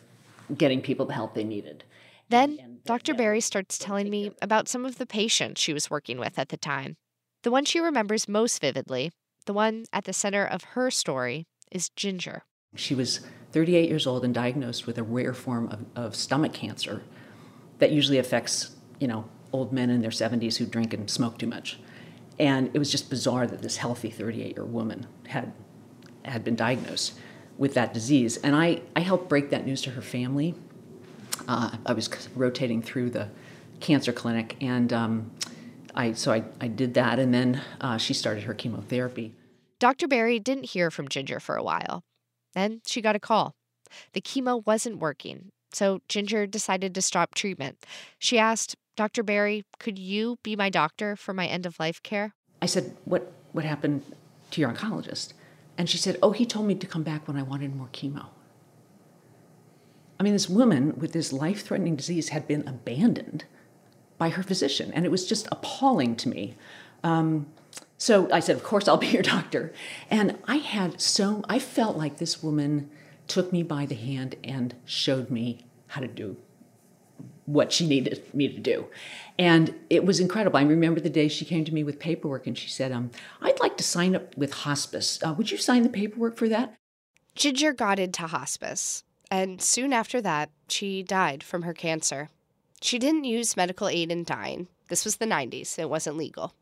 getting 0.57 0.81
people 0.81 1.05
the 1.05 1.13
help 1.13 1.33
they 1.33 1.43
needed. 1.43 1.83
Then 2.29 2.79
Dr. 2.85 3.13
Berry 3.13 3.41
starts 3.41 3.77
telling 3.77 4.09
me 4.09 4.31
about 4.41 4.67
some 4.67 4.85
of 4.85 4.97
the 4.97 5.05
patients 5.05 5.61
she 5.61 5.73
was 5.73 5.89
working 5.89 6.19
with 6.19 6.37
at 6.37 6.49
the 6.49 6.57
time. 6.57 6.97
The 7.43 7.51
one 7.51 7.65
she 7.65 7.79
remembers 7.79 8.27
most 8.27 8.59
vividly, 8.59 9.11
the 9.45 9.53
one 9.53 9.85
at 9.93 10.03
the 10.05 10.13
center 10.13 10.45
of 10.45 10.63
her 10.75 10.91
story, 10.91 11.45
is 11.71 11.89
Ginger. 11.89 12.43
She 12.75 12.95
was 12.95 13.21
38 13.53 13.87
years 13.89 14.05
old 14.05 14.25
and 14.25 14.33
diagnosed 14.33 14.85
with 14.87 14.97
a 14.97 15.03
rare 15.03 15.33
form 15.33 15.69
of, 15.69 15.85
of 15.95 16.15
stomach 16.15 16.53
cancer 16.53 17.03
that 17.79 17.91
usually 17.91 18.17
affects, 18.17 18.75
you 18.99 19.07
know, 19.07 19.25
old 19.51 19.71
men 19.71 19.89
in 19.89 20.01
their 20.01 20.11
70s 20.11 20.57
who 20.57 20.65
drink 20.65 20.93
and 20.93 21.09
smoke 21.09 21.37
too 21.37 21.47
much. 21.47 21.79
And 22.39 22.69
it 22.73 22.79
was 22.79 22.91
just 22.91 23.09
bizarre 23.09 23.47
that 23.47 23.61
this 23.61 23.77
healthy 23.77 24.09
38 24.09 24.55
year 24.55 24.65
woman 24.65 25.07
had, 25.27 25.53
had 26.25 26.43
been 26.43 26.55
diagnosed 26.55 27.13
with 27.57 27.73
that 27.73 27.93
disease. 27.93 28.37
And 28.37 28.55
I, 28.55 28.81
I 28.95 29.01
helped 29.01 29.29
break 29.29 29.49
that 29.49 29.65
news 29.65 29.81
to 29.83 29.91
her 29.91 30.01
family. 30.01 30.55
Uh, 31.47 31.77
I 31.85 31.93
was 31.93 32.29
rotating 32.35 32.81
through 32.81 33.11
the 33.11 33.29
cancer 33.79 34.11
clinic, 34.11 34.55
and 34.61 34.91
um, 34.91 35.31
I, 35.95 36.13
so 36.13 36.31
I, 36.31 36.43
I 36.59 36.67
did 36.67 36.93
that, 36.95 37.19
and 37.19 37.33
then 37.33 37.61
uh, 37.79 37.97
she 37.97 38.13
started 38.13 38.43
her 38.43 38.53
chemotherapy. 38.53 39.33
Dr. 39.79 40.07
Berry 40.07 40.39
didn't 40.39 40.65
hear 40.65 40.89
from 40.89 41.07
Ginger 41.07 41.39
for 41.39 41.55
a 41.55 41.63
while. 41.63 42.03
Then 42.53 42.81
she 42.85 43.01
got 43.01 43.15
a 43.15 43.19
call. 43.19 43.55
The 44.13 44.21
chemo 44.21 44.65
wasn't 44.65 44.99
working, 44.99 45.51
so 45.71 46.01
Ginger 46.09 46.47
decided 46.47 46.95
to 46.95 47.01
stop 47.01 47.35
treatment. 47.35 47.85
She 48.19 48.39
asked, 48.39 48.75
Dr. 48.97 49.21
Berry, 49.21 49.63
could 49.79 49.99
you 49.99 50.39
be 50.41 50.55
my 50.55 50.71
doctor 50.71 51.15
for 51.15 51.31
my 51.31 51.45
end 51.45 51.67
of 51.67 51.79
life 51.79 52.01
care? 52.01 52.33
I 52.61 52.65
said, 52.65 52.97
What 53.05 53.31
what 53.51 53.63
happened 53.63 54.03
to 54.51 54.59
your 54.59 54.71
oncologist? 54.71 55.33
And 55.77 55.87
she 55.87 55.99
said, 55.99 56.17
Oh, 56.21 56.31
he 56.31 56.45
told 56.45 56.65
me 56.65 56.73
to 56.75 56.87
come 56.87 57.03
back 57.03 57.27
when 57.27 57.37
I 57.37 57.43
wanted 57.43 57.75
more 57.75 57.89
chemo. 57.93 58.25
I 60.19 60.23
mean, 60.23 60.33
this 60.33 60.49
woman 60.49 60.97
with 60.97 61.13
this 61.13 61.31
life 61.31 61.63
threatening 61.63 61.95
disease 61.95 62.29
had 62.29 62.47
been 62.47 62.67
abandoned 62.67 63.45
by 64.17 64.29
her 64.29 64.41
physician, 64.41 64.91
and 64.93 65.05
it 65.05 65.11
was 65.11 65.27
just 65.27 65.47
appalling 65.51 66.15
to 66.15 66.29
me. 66.29 66.55
Um, 67.03 67.45
so 67.99 68.27
I 68.31 68.39
said, 68.39 68.55
Of 68.55 68.63
course, 68.63 68.87
I'll 68.87 68.97
be 68.97 69.07
your 69.07 69.21
doctor. 69.21 69.73
And 70.09 70.39
I 70.47 70.55
had 70.57 70.99
so, 70.99 71.43
I 71.47 71.59
felt 71.59 71.97
like 71.97 72.17
this 72.17 72.41
woman 72.41 72.89
took 73.27 73.53
me 73.53 73.61
by 73.61 73.85
the 73.85 73.93
hand 73.93 74.37
and 74.43 74.73
showed 74.85 75.29
me 75.29 75.67
how 75.87 76.01
to 76.01 76.07
do 76.07 76.37
what 77.47 77.71
she 77.71 77.87
needed 77.87 78.21
me 78.33 78.49
to 78.49 78.59
do. 78.59 78.85
And 79.39 79.73
it 79.89 80.05
was 80.05 80.19
incredible. 80.19 80.57
I 80.57 80.63
remember 80.63 80.99
the 80.99 81.09
day 81.09 81.29
she 81.29 81.45
came 81.45 81.63
to 81.65 81.73
me 81.73 81.83
with 81.83 81.97
paperwork 81.97 82.45
and 82.45 82.57
she 82.57 82.67
said, 82.67 82.91
um, 82.91 83.09
I'd 83.41 83.59
like 83.61 83.77
to 83.77 83.83
sign 83.83 84.15
up 84.15 84.37
with 84.37 84.53
hospice. 84.53 85.17
Uh, 85.23 85.33
would 85.33 85.49
you 85.49 85.57
sign 85.57 85.83
the 85.83 85.89
paperwork 85.89 86.37
for 86.37 86.49
that? 86.49 86.75
Ginger 87.35 87.71
got 87.71 87.99
into 87.99 88.23
hospice, 88.27 89.03
and 89.29 89.61
soon 89.61 89.93
after 89.93 90.19
that, 90.21 90.49
she 90.67 91.03
died 91.03 91.43
from 91.43 91.61
her 91.61 91.73
cancer. 91.73 92.29
She 92.81 92.97
didn't 92.97 93.25
use 93.25 93.55
medical 93.55 93.87
aid 93.87 94.11
in 94.11 94.23
dying. 94.23 94.67
This 94.89 95.05
was 95.05 95.17
the 95.17 95.25
90s, 95.25 95.77
it 95.77 95.89
wasn't 95.89 96.17
legal. 96.17 96.53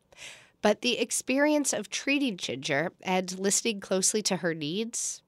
But 0.60 0.82
the 0.82 0.98
experience 0.98 1.72
of 1.72 1.88
treating 1.88 2.36
Ginger 2.36 2.92
and 3.02 3.38
listening 3.38 3.80
closely 3.80 4.20
to 4.22 4.36
her 4.36 4.54
needs, 4.54 5.22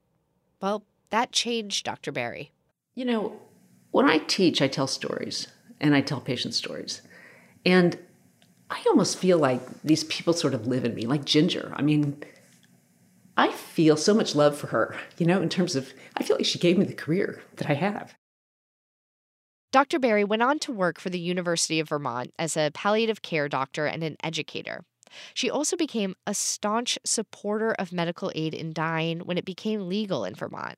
well, 0.61 0.85
that 1.11 1.33
changed 1.33 1.85
Dr. 1.85 2.13
Berry. 2.13 2.53
You 2.95 3.07
know, 3.07 3.41
when 3.91 4.09
I 4.09 4.19
teach, 4.19 4.61
I 4.61 4.69
tell 4.69 4.87
stories 4.87 5.49
and 5.81 5.95
I 5.95 6.01
tell 6.01 6.21
patient 6.21 6.55
stories. 6.55 7.03
And 7.65 7.99
I 8.71 8.83
almost 8.89 9.19
feel 9.19 9.39
like 9.39 9.61
these 9.83 10.05
people 10.05 10.33
sort 10.33 10.55
of 10.55 10.67
live 10.67 10.85
in 10.85 10.95
me, 10.95 11.07
like 11.07 11.25
Ginger. 11.25 11.73
I 11.77 11.83
mean, 11.83 12.23
I 13.37 13.51
feel 13.53 13.97
so 13.97 14.15
much 14.15 14.35
love 14.35 14.57
for 14.57 14.69
her, 14.69 14.97
you 15.17 15.27
know, 15.27 15.41
in 15.41 15.49
terms 15.49 15.77
of, 15.77 15.93
I 16.17 16.23
feel 16.23 16.37
like 16.37 16.47
she 16.47 16.59
gave 16.59 16.77
me 16.77 16.85
the 16.85 16.95
career 16.95 17.43
that 17.57 17.71
I 17.71 17.75
have. 17.75 18.15
Dr. 19.71 19.99
Berry 19.99 20.25
went 20.25 20.43
on 20.43 20.59
to 20.61 20.73
work 20.73 20.99
for 20.99 21.11
the 21.11 21.21
University 21.21 21.79
of 21.79 21.91
Vermont 21.91 22.33
as 22.39 22.57
a 22.57 22.71
palliative 22.73 23.23
care 23.23 23.49
doctor 23.49 23.87
and 23.87 24.03
an 24.03 24.17
educator. 24.25 24.85
She 25.35 25.51
also 25.51 25.77
became 25.77 26.15
a 26.27 26.35
staunch 26.35 26.99
supporter 27.05 27.73
of 27.73 27.93
medical 27.93 28.33
aid 28.35 28.55
in 28.55 28.73
dying 28.73 29.21
when 29.21 29.39
it 29.39 29.45
became 29.45 29.89
legal 29.89 30.25
in 30.25 30.35
Vermont 30.35 30.77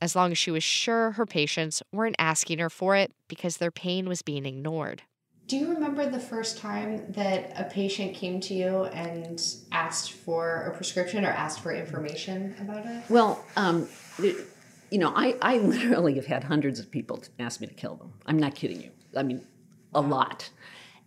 as 0.00 0.16
long 0.16 0.32
as 0.32 0.38
she 0.38 0.50
was 0.50 0.64
sure 0.64 1.12
her 1.12 1.26
patients 1.26 1.82
weren't 1.92 2.16
asking 2.18 2.58
her 2.58 2.70
for 2.70 2.96
it 2.96 3.12
because 3.28 3.58
their 3.58 3.70
pain 3.70 4.08
was 4.08 4.22
being 4.22 4.46
ignored. 4.46 5.02
Do 5.46 5.56
you 5.56 5.68
remember 5.72 6.08
the 6.08 6.20
first 6.20 6.58
time 6.58 7.10
that 7.12 7.52
a 7.56 7.64
patient 7.64 8.14
came 8.14 8.40
to 8.42 8.54
you 8.54 8.84
and 8.84 9.42
asked 9.72 10.12
for 10.12 10.70
a 10.72 10.76
prescription 10.76 11.24
or 11.24 11.30
asked 11.30 11.60
for 11.60 11.72
information 11.72 12.54
about 12.60 12.86
it? 12.86 13.02
Well, 13.08 13.44
um, 13.56 13.88
you 14.18 14.98
know, 14.98 15.12
I, 15.14 15.36
I 15.42 15.58
literally 15.58 16.14
have 16.14 16.26
had 16.26 16.44
hundreds 16.44 16.78
of 16.78 16.88
people 16.90 17.22
ask 17.40 17.60
me 17.60 17.66
to 17.66 17.74
kill 17.74 17.96
them. 17.96 18.12
I'm 18.26 18.38
not 18.38 18.54
kidding 18.54 18.80
you. 18.80 18.90
I 19.16 19.24
mean, 19.24 19.44
a 19.92 20.00
lot. 20.00 20.50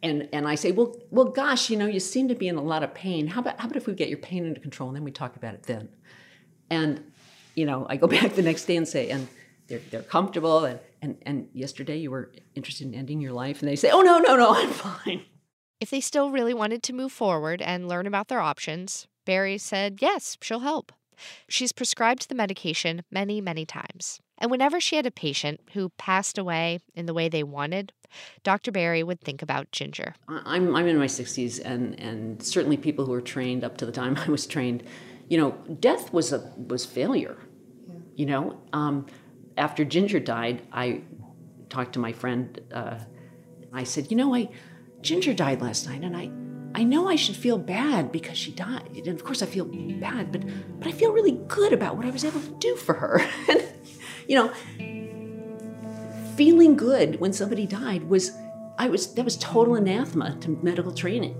And, 0.01 0.27
and 0.33 0.45
I 0.45 0.55
say, 0.55 0.73
well, 0.73 0.93
well, 1.09 1.25
gosh, 1.25 1.69
you 1.69 1.77
know, 1.77 1.85
you 1.85 2.01
seem 2.01 2.27
to 2.27 2.35
be 2.35 2.49
in 2.49 2.57
a 2.57 2.61
lot 2.61 2.83
of 2.83 2.93
pain. 2.93 3.27
How 3.27 3.39
about, 3.39 3.57
how 3.61 3.67
about 3.67 3.77
if 3.77 3.87
we 3.87 3.93
get 3.93 4.09
your 4.09 4.17
pain 4.17 4.45
under 4.45 4.59
control 4.59 4.89
and 4.89 4.97
then 4.97 5.05
we 5.05 5.11
talk 5.11 5.37
about 5.37 5.53
it 5.53 5.63
then? 5.63 5.87
And 6.69 7.12
you 7.55 7.65
know, 7.65 7.85
I 7.89 7.97
go 7.97 8.07
back 8.15 8.33
the 8.33 8.41
next 8.41 8.65
day 8.65 8.75
and 8.75 8.87
say, 8.87 9.09
and 9.09 9.27
they're, 9.67 9.81
they're 9.91 10.01
comfortable. 10.01 10.65
And, 10.65 10.79
and, 11.01 11.17
and 11.23 11.47
yesterday 11.53 11.97
you 11.97 12.11
were 12.11 12.31
interested 12.55 12.87
in 12.87 12.93
ending 12.93 13.21
your 13.21 13.33
life. 13.33 13.61
And 13.61 13.69
they 13.69 13.75
say, 13.75 13.89
oh, 13.91 14.01
no, 14.01 14.19
no, 14.19 14.35
no, 14.35 14.53
I'm 14.55 14.69
fine. 14.69 15.23
If 15.79 15.89
they 15.89 16.01
still 16.01 16.31
really 16.31 16.53
wanted 16.53 16.83
to 16.83 16.93
move 16.93 17.11
forward 17.11 17.61
and 17.61 17.89
learn 17.89 18.07
about 18.07 18.29
their 18.29 18.39
options, 18.39 19.07
Berry 19.25 19.57
said, 19.57 19.99
yes, 20.01 20.37
she'll 20.41 20.59
help. 20.59 20.91
She's 21.47 21.71
prescribed 21.71 22.27
the 22.27 22.35
medication 22.35 23.03
many, 23.11 23.41
many 23.41 23.65
times. 23.65 24.19
And 24.37 24.49
whenever 24.49 24.79
she 24.79 24.95
had 24.95 25.05
a 25.05 25.11
patient 25.11 25.61
who 25.73 25.89
passed 25.97 26.37
away 26.37 26.79
in 26.95 27.05
the 27.05 27.13
way 27.13 27.29
they 27.29 27.43
wanted, 27.43 27.93
Dr. 28.43 28.71
Berry 28.71 29.03
would 29.03 29.21
think 29.21 29.41
about 29.41 29.71
Ginger. 29.71 30.15
I'm, 30.27 30.75
I'm 30.75 30.87
in 30.87 30.97
my 30.97 31.05
60s, 31.05 31.61
and, 31.63 31.99
and 31.99 32.41
certainly 32.41 32.77
people 32.77 33.05
who 33.05 33.11
were 33.11 33.21
trained 33.21 33.63
up 33.63 33.77
to 33.77 33.85
the 33.85 33.91
time 33.91 34.17
I 34.27 34.29
was 34.29 34.45
trained 34.47 34.83
you 35.33 35.39
know, 35.39 35.53
death 35.79 36.13
was 36.13 36.31
a 36.31 36.53
was 36.57 36.85
failure. 36.85 37.39
Yeah. 37.87 37.95
You 38.15 38.25
know, 38.27 38.61
um, 38.71 39.07
after 39.57 39.83
Ginger 39.83 40.19
died, 40.19 40.61
I 40.71 41.01
talked 41.69 41.93
to 41.93 41.99
my 41.99 42.13
friend. 42.13 42.61
Uh, 42.71 42.99
I 43.73 43.83
said, 43.83 44.11
you 44.11 44.15
know, 44.15 44.35
I 44.35 44.49
Ginger 45.01 45.33
died 45.33 45.59
last 45.59 45.89
night, 45.89 46.03
and 46.03 46.15
I 46.15 46.29
I 46.79 46.83
know 46.83 47.09
I 47.09 47.15
should 47.15 47.35
feel 47.35 47.57
bad 47.57 48.11
because 48.11 48.37
she 48.37 48.51
died, 48.51 48.91
and 49.07 49.07
of 49.07 49.23
course 49.23 49.41
I 49.41 49.47
feel 49.47 49.65
bad, 49.65 50.31
but 50.31 50.43
but 50.77 50.87
I 50.87 50.91
feel 50.91 51.11
really 51.11 51.39
good 51.47 51.73
about 51.73 51.97
what 51.97 52.05
I 52.05 52.11
was 52.11 52.23
able 52.23 52.39
to 52.39 52.55
do 52.59 52.75
for 52.75 52.93
her. 52.93 53.19
and 53.49 53.63
you 54.27 54.35
know, 54.35 54.51
feeling 56.37 56.75
good 56.75 57.19
when 57.19 57.33
somebody 57.33 57.65
died 57.65 58.03
was 58.03 58.33
I 58.77 58.87
was 58.87 59.15
that 59.15 59.25
was 59.25 59.37
total 59.37 59.73
anathema 59.73 60.37
to 60.41 60.59
medical 60.61 60.91
training. 60.91 61.35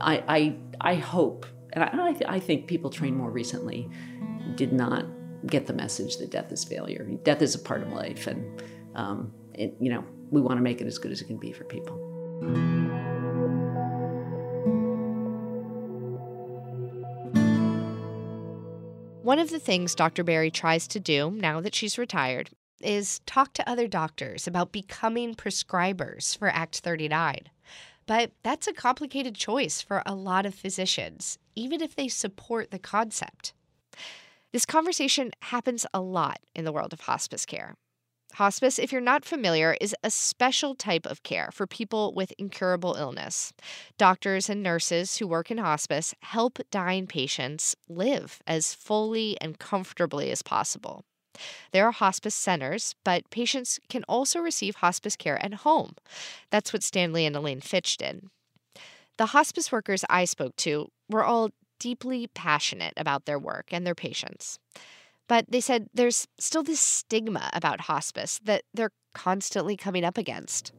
I 0.00 0.22
I 0.28 0.56
I 0.80 0.94
hope 0.94 1.44
and 1.72 1.84
I, 1.84 2.08
I, 2.08 2.12
th- 2.12 2.30
I 2.30 2.40
think 2.40 2.66
people 2.66 2.90
trained 2.90 3.16
more 3.16 3.30
recently 3.30 3.88
did 4.54 4.72
not 4.72 5.06
get 5.46 5.66
the 5.66 5.72
message 5.72 6.18
that 6.18 6.30
death 6.30 6.52
is 6.52 6.64
failure. 6.64 7.04
Death 7.24 7.42
is 7.42 7.54
a 7.54 7.58
part 7.58 7.82
of 7.82 7.92
life, 7.92 8.26
and 8.26 8.62
um, 8.94 9.32
it, 9.54 9.74
you 9.80 9.90
know 9.90 10.04
we 10.30 10.40
want 10.40 10.58
to 10.58 10.62
make 10.62 10.80
it 10.80 10.86
as 10.86 10.98
good 10.98 11.12
as 11.12 11.20
it 11.20 11.26
can 11.26 11.36
be 11.36 11.52
for 11.52 11.64
people. 11.64 11.96
One 19.22 19.38
of 19.38 19.50
the 19.50 19.60
things 19.60 19.94
Dr. 19.94 20.24
Berry 20.24 20.50
tries 20.50 20.88
to 20.88 20.98
do 20.98 21.30
now 21.30 21.60
that 21.60 21.74
she's 21.74 21.96
retired 21.96 22.50
is 22.82 23.20
talk 23.20 23.52
to 23.54 23.70
other 23.70 23.86
doctors 23.86 24.48
about 24.48 24.72
becoming 24.72 25.34
prescribers 25.34 26.36
for 26.36 26.48
Act 26.48 26.80
39. 26.80 27.48
But 28.06 28.32
that's 28.42 28.66
a 28.66 28.72
complicated 28.72 29.36
choice 29.36 29.80
for 29.80 30.02
a 30.04 30.14
lot 30.14 30.44
of 30.44 30.54
physicians, 30.54 31.38
even 31.54 31.80
if 31.80 31.94
they 31.94 32.08
support 32.08 32.70
the 32.70 32.78
concept. 32.78 33.52
This 34.52 34.66
conversation 34.66 35.32
happens 35.40 35.86
a 35.94 36.00
lot 36.00 36.38
in 36.54 36.64
the 36.64 36.72
world 36.72 36.92
of 36.92 37.00
hospice 37.00 37.46
care. 37.46 37.74
Hospice, 38.34 38.78
if 38.78 38.92
you're 38.92 39.00
not 39.00 39.26
familiar, 39.26 39.76
is 39.80 39.94
a 40.02 40.10
special 40.10 40.74
type 40.74 41.04
of 41.04 41.22
care 41.22 41.50
for 41.52 41.66
people 41.66 42.14
with 42.14 42.32
incurable 42.38 42.94
illness. 42.94 43.52
Doctors 43.98 44.48
and 44.48 44.62
nurses 44.62 45.18
who 45.18 45.26
work 45.26 45.50
in 45.50 45.58
hospice 45.58 46.14
help 46.20 46.58
dying 46.70 47.06
patients 47.06 47.76
live 47.88 48.40
as 48.46 48.72
fully 48.72 49.38
and 49.40 49.58
comfortably 49.58 50.30
as 50.30 50.42
possible. 50.42 51.04
There 51.72 51.86
are 51.86 51.92
hospice 51.92 52.34
centers, 52.34 52.94
but 53.04 53.28
patients 53.30 53.78
can 53.88 54.04
also 54.04 54.38
receive 54.40 54.76
hospice 54.76 55.16
care 55.16 55.42
at 55.44 55.54
home. 55.54 55.94
That's 56.50 56.72
what 56.72 56.82
Stanley 56.82 57.26
and 57.26 57.36
Elaine 57.36 57.60
Fitch 57.60 57.96
did. 57.98 58.28
The 59.18 59.26
hospice 59.26 59.70
workers 59.70 60.04
I 60.08 60.24
spoke 60.24 60.56
to 60.56 60.88
were 61.08 61.24
all 61.24 61.50
deeply 61.78 62.28
passionate 62.28 62.94
about 62.96 63.24
their 63.24 63.38
work 63.38 63.66
and 63.72 63.86
their 63.86 63.94
patients. 63.94 64.58
But 65.28 65.46
they 65.48 65.60
said 65.60 65.88
there's 65.92 66.26
still 66.38 66.62
this 66.62 66.80
stigma 66.80 67.50
about 67.52 67.82
hospice 67.82 68.38
that 68.44 68.62
they're 68.74 68.92
constantly 69.14 69.76
coming 69.76 70.04
up 70.04 70.18
against. 70.18 70.72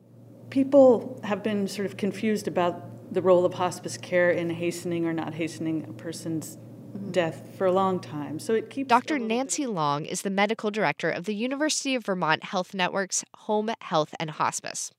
People 0.49 1.19
have 1.23 1.43
been 1.43 1.67
sort 1.67 1.85
of 1.85 1.97
confused 1.97 2.47
about 2.47 3.13
the 3.13 3.21
role 3.21 3.45
of 3.45 3.55
hospice 3.55 3.97
care 3.97 4.31
in 4.31 4.49
hastening 4.49 5.05
or 5.05 5.13
not 5.13 5.33
hastening 5.33 5.85
a 5.87 5.93
person's 5.93 6.57
mm-hmm. 6.57 7.11
death 7.11 7.49
for 7.57 7.65
a 7.67 7.71
long 7.71 7.99
time. 7.99 8.39
So 8.39 8.53
it 8.53 8.69
keeps. 8.69 8.87
Dr. 8.87 9.19
Nancy 9.19 9.65
Long 9.65 10.05
is 10.05 10.21
the 10.21 10.29
medical 10.29 10.71
director 10.71 11.09
of 11.09 11.25
the 11.25 11.35
University 11.35 11.95
of 11.95 12.05
Vermont 12.05 12.43
Health 12.43 12.73
Network's 12.73 13.23
Home 13.37 13.71
Health 13.81 14.13
and 14.19 14.31
Hospice. 14.31 14.91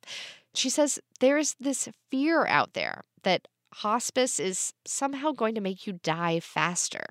She 0.55 0.70
says 0.70 0.99
there's 1.20 1.57
this 1.59 1.88
fear 2.11 2.47
out 2.47 2.75
there 2.75 3.03
that 3.24 3.48
hospice 3.74 4.38
is 4.38 4.72
somehow 4.87 5.32
going 5.32 5.54
to 5.54 5.60
make 5.60 5.87
you 5.87 5.94
die 6.02 6.40
faster. 6.40 7.04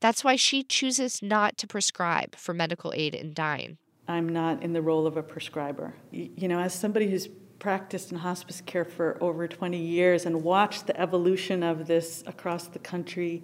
That's 0.00 0.22
why 0.22 0.36
she 0.36 0.62
chooses 0.62 1.22
not 1.22 1.56
to 1.58 1.66
prescribe 1.66 2.36
for 2.36 2.54
medical 2.54 2.92
aid 2.94 3.14
in 3.14 3.34
dying. 3.34 3.78
I'm 4.06 4.28
not 4.28 4.62
in 4.62 4.72
the 4.72 4.82
role 4.82 5.06
of 5.06 5.16
a 5.16 5.22
prescriber. 5.22 5.94
You 6.12 6.48
know, 6.48 6.60
as 6.60 6.74
somebody 6.74 7.10
who's 7.10 7.28
practiced 7.58 8.12
in 8.12 8.18
hospice 8.18 8.60
care 8.60 8.84
for 8.84 9.18
over 9.20 9.48
20 9.48 9.76
years 9.76 10.24
and 10.24 10.44
watched 10.44 10.86
the 10.86 10.98
evolution 11.00 11.62
of 11.62 11.86
this 11.88 12.22
across 12.26 12.68
the 12.68 12.78
country, 12.78 13.42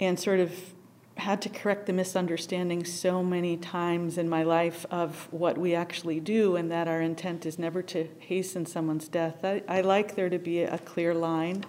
and 0.00 0.18
sort 0.18 0.40
of 0.40 0.73
had 1.16 1.40
to 1.42 1.48
correct 1.48 1.86
the 1.86 1.92
misunderstanding 1.92 2.84
so 2.84 3.22
many 3.22 3.56
times 3.56 4.18
in 4.18 4.28
my 4.28 4.42
life 4.42 4.84
of 4.90 5.28
what 5.30 5.56
we 5.56 5.74
actually 5.74 6.20
do 6.20 6.56
and 6.56 6.70
that 6.70 6.88
our 6.88 7.00
intent 7.00 7.46
is 7.46 7.58
never 7.58 7.82
to 7.82 8.08
hasten 8.18 8.66
someone's 8.66 9.08
death. 9.08 9.44
I, 9.44 9.62
I 9.68 9.80
like 9.80 10.16
there 10.16 10.28
to 10.28 10.38
be 10.38 10.62
a 10.62 10.78
clear 10.78 11.14
line 11.14 11.64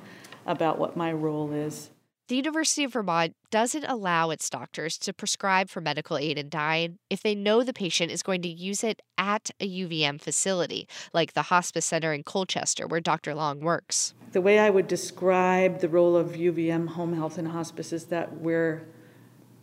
about 0.46 0.80
what 0.80 0.98
my 0.98 1.14
role 1.14 1.52
is. 1.52 1.92
The 2.28 2.38
University 2.38 2.84
of 2.84 2.94
Vermont 2.94 3.36
doesn't 3.52 3.84
allow 3.84 4.32
its 4.32 4.50
doctors 4.50 4.98
to 4.98 5.14
prescribe 5.14 5.70
for 5.70 5.80
medical 5.80 6.18
aid 6.18 6.40
in 6.40 6.50
dying 6.50 6.98
if 7.08 7.22
they 7.22 7.36
know 7.36 7.62
the 7.62 7.72
patient 7.72 8.12
is 8.12 8.24
going 8.24 8.42
to 8.42 8.50
use 8.50 8.84
it 8.84 9.04
at 9.16 9.52
a 9.60 9.70
UVM 9.70 10.20
facility, 10.20 10.88
like 11.14 11.34
the 11.34 11.44
hospice 11.44 11.86
center 11.86 12.14
in 12.14 12.24
Colchester, 12.24 12.88
where 12.88 13.00
Dr. 13.00 13.36
Long 13.36 13.60
works. 13.60 14.16
The 14.32 14.42
way 14.42 14.58
I 14.58 14.72
would 14.72 14.88
describe 14.88 15.82
the 15.82 15.88
role 15.88 16.18
of 16.18 16.30
UVM 16.32 16.88
home 16.88 17.14
health 17.14 17.38
and 17.38 17.50
hospice 17.50 17.94
is 17.94 18.06
that 18.06 18.42
we're 18.42 18.88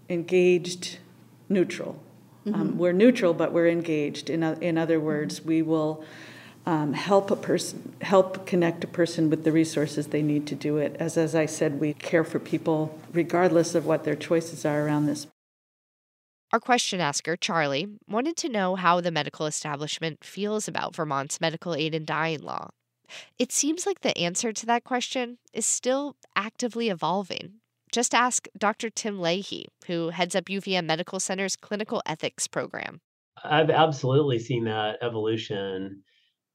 engaged 0.09 0.99
neutral. 1.49 1.99
Um, 2.47 2.73
Mhm. 2.73 2.77
we're 2.77 2.93
neutral, 2.93 3.35
but 3.35 3.53
we're 3.53 3.69
engaged. 3.69 4.29
In, 4.29 4.43
in 4.43 4.77
other 4.77 4.99
words, 4.99 5.45
we 5.45 5.63
will 5.63 6.05
um, 6.65 6.93
help 6.93 7.31
a 7.31 7.37
person, 7.37 7.93
help 8.03 8.47
connect 8.47 8.85
a 8.85 8.87
person 8.87 9.29
with 9.31 9.43
the 9.43 9.51
resources 9.51 10.09
they 10.09 10.23
need 10.23 10.47
to 10.47 10.55
do 10.55 10.77
it. 10.77 10.97
As, 11.01 11.17
as 11.17 11.35
I 11.35 11.47
said, 11.47 11.81
we 11.81 11.93
care 11.95 12.23
for 12.23 12.39
people 12.39 12.99
regardless 13.13 13.75
of 13.75 13.85
what 13.85 14.05
their 14.05 14.15
choices 14.15 14.65
are 14.65 14.87
around 14.87 15.07
this. 15.07 15.27
Our 16.53 16.61
question 16.61 17.01
asker, 17.01 17.37
Charlie, 17.37 17.89
wanted 18.09 18.37
to 18.39 18.49
know 18.49 18.77
how 18.77 19.01
the 19.01 19.11
medical 19.11 19.47
establishment 19.47 20.23
feels 20.23 20.69
about 20.69 20.95
Vermont's 20.95 21.41
medical 21.41 21.75
aid 21.75 21.95
in 21.95 22.05
dying 22.05 22.43
law. 22.43 22.71
It 23.39 23.51
seems 23.53 23.87
like 23.87 24.03
the 24.03 24.17
answer 24.17 24.53
to 24.53 24.67
that 24.67 24.85
question 24.85 25.39
is 25.53 25.67
still 25.67 26.17
actively 26.37 26.91
evolving. 26.91 27.62
Just 27.93 28.15
ask 28.15 28.49
Dr. 28.57 28.89
Tim 28.89 29.21
Leahy, 29.21 29.67
who 29.87 30.09
heads 30.09 30.35
up 30.35 30.47
UVM 30.47 30.87
Medical 30.87 31.21
Center's 31.21 31.57
clinical 31.57 32.03
ethics 32.07 32.47
program. 32.47 33.03
I've 33.45 33.69
absolutely 33.69 34.39
seen 34.39 34.65
that 34.65 34.97
evolution. 35.03 36.03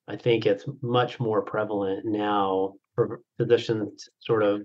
I 0.07 0.15
think 0.15 0.47
it's 0.47 0.65
much 0.81 1.19
more 1.19 1.43
prevalent 1.43 2.05
now 2.05 2.73
for 2.95 3.21
physicians 3.37 4.09
sort 4.19 4.41
of 4.41 4.63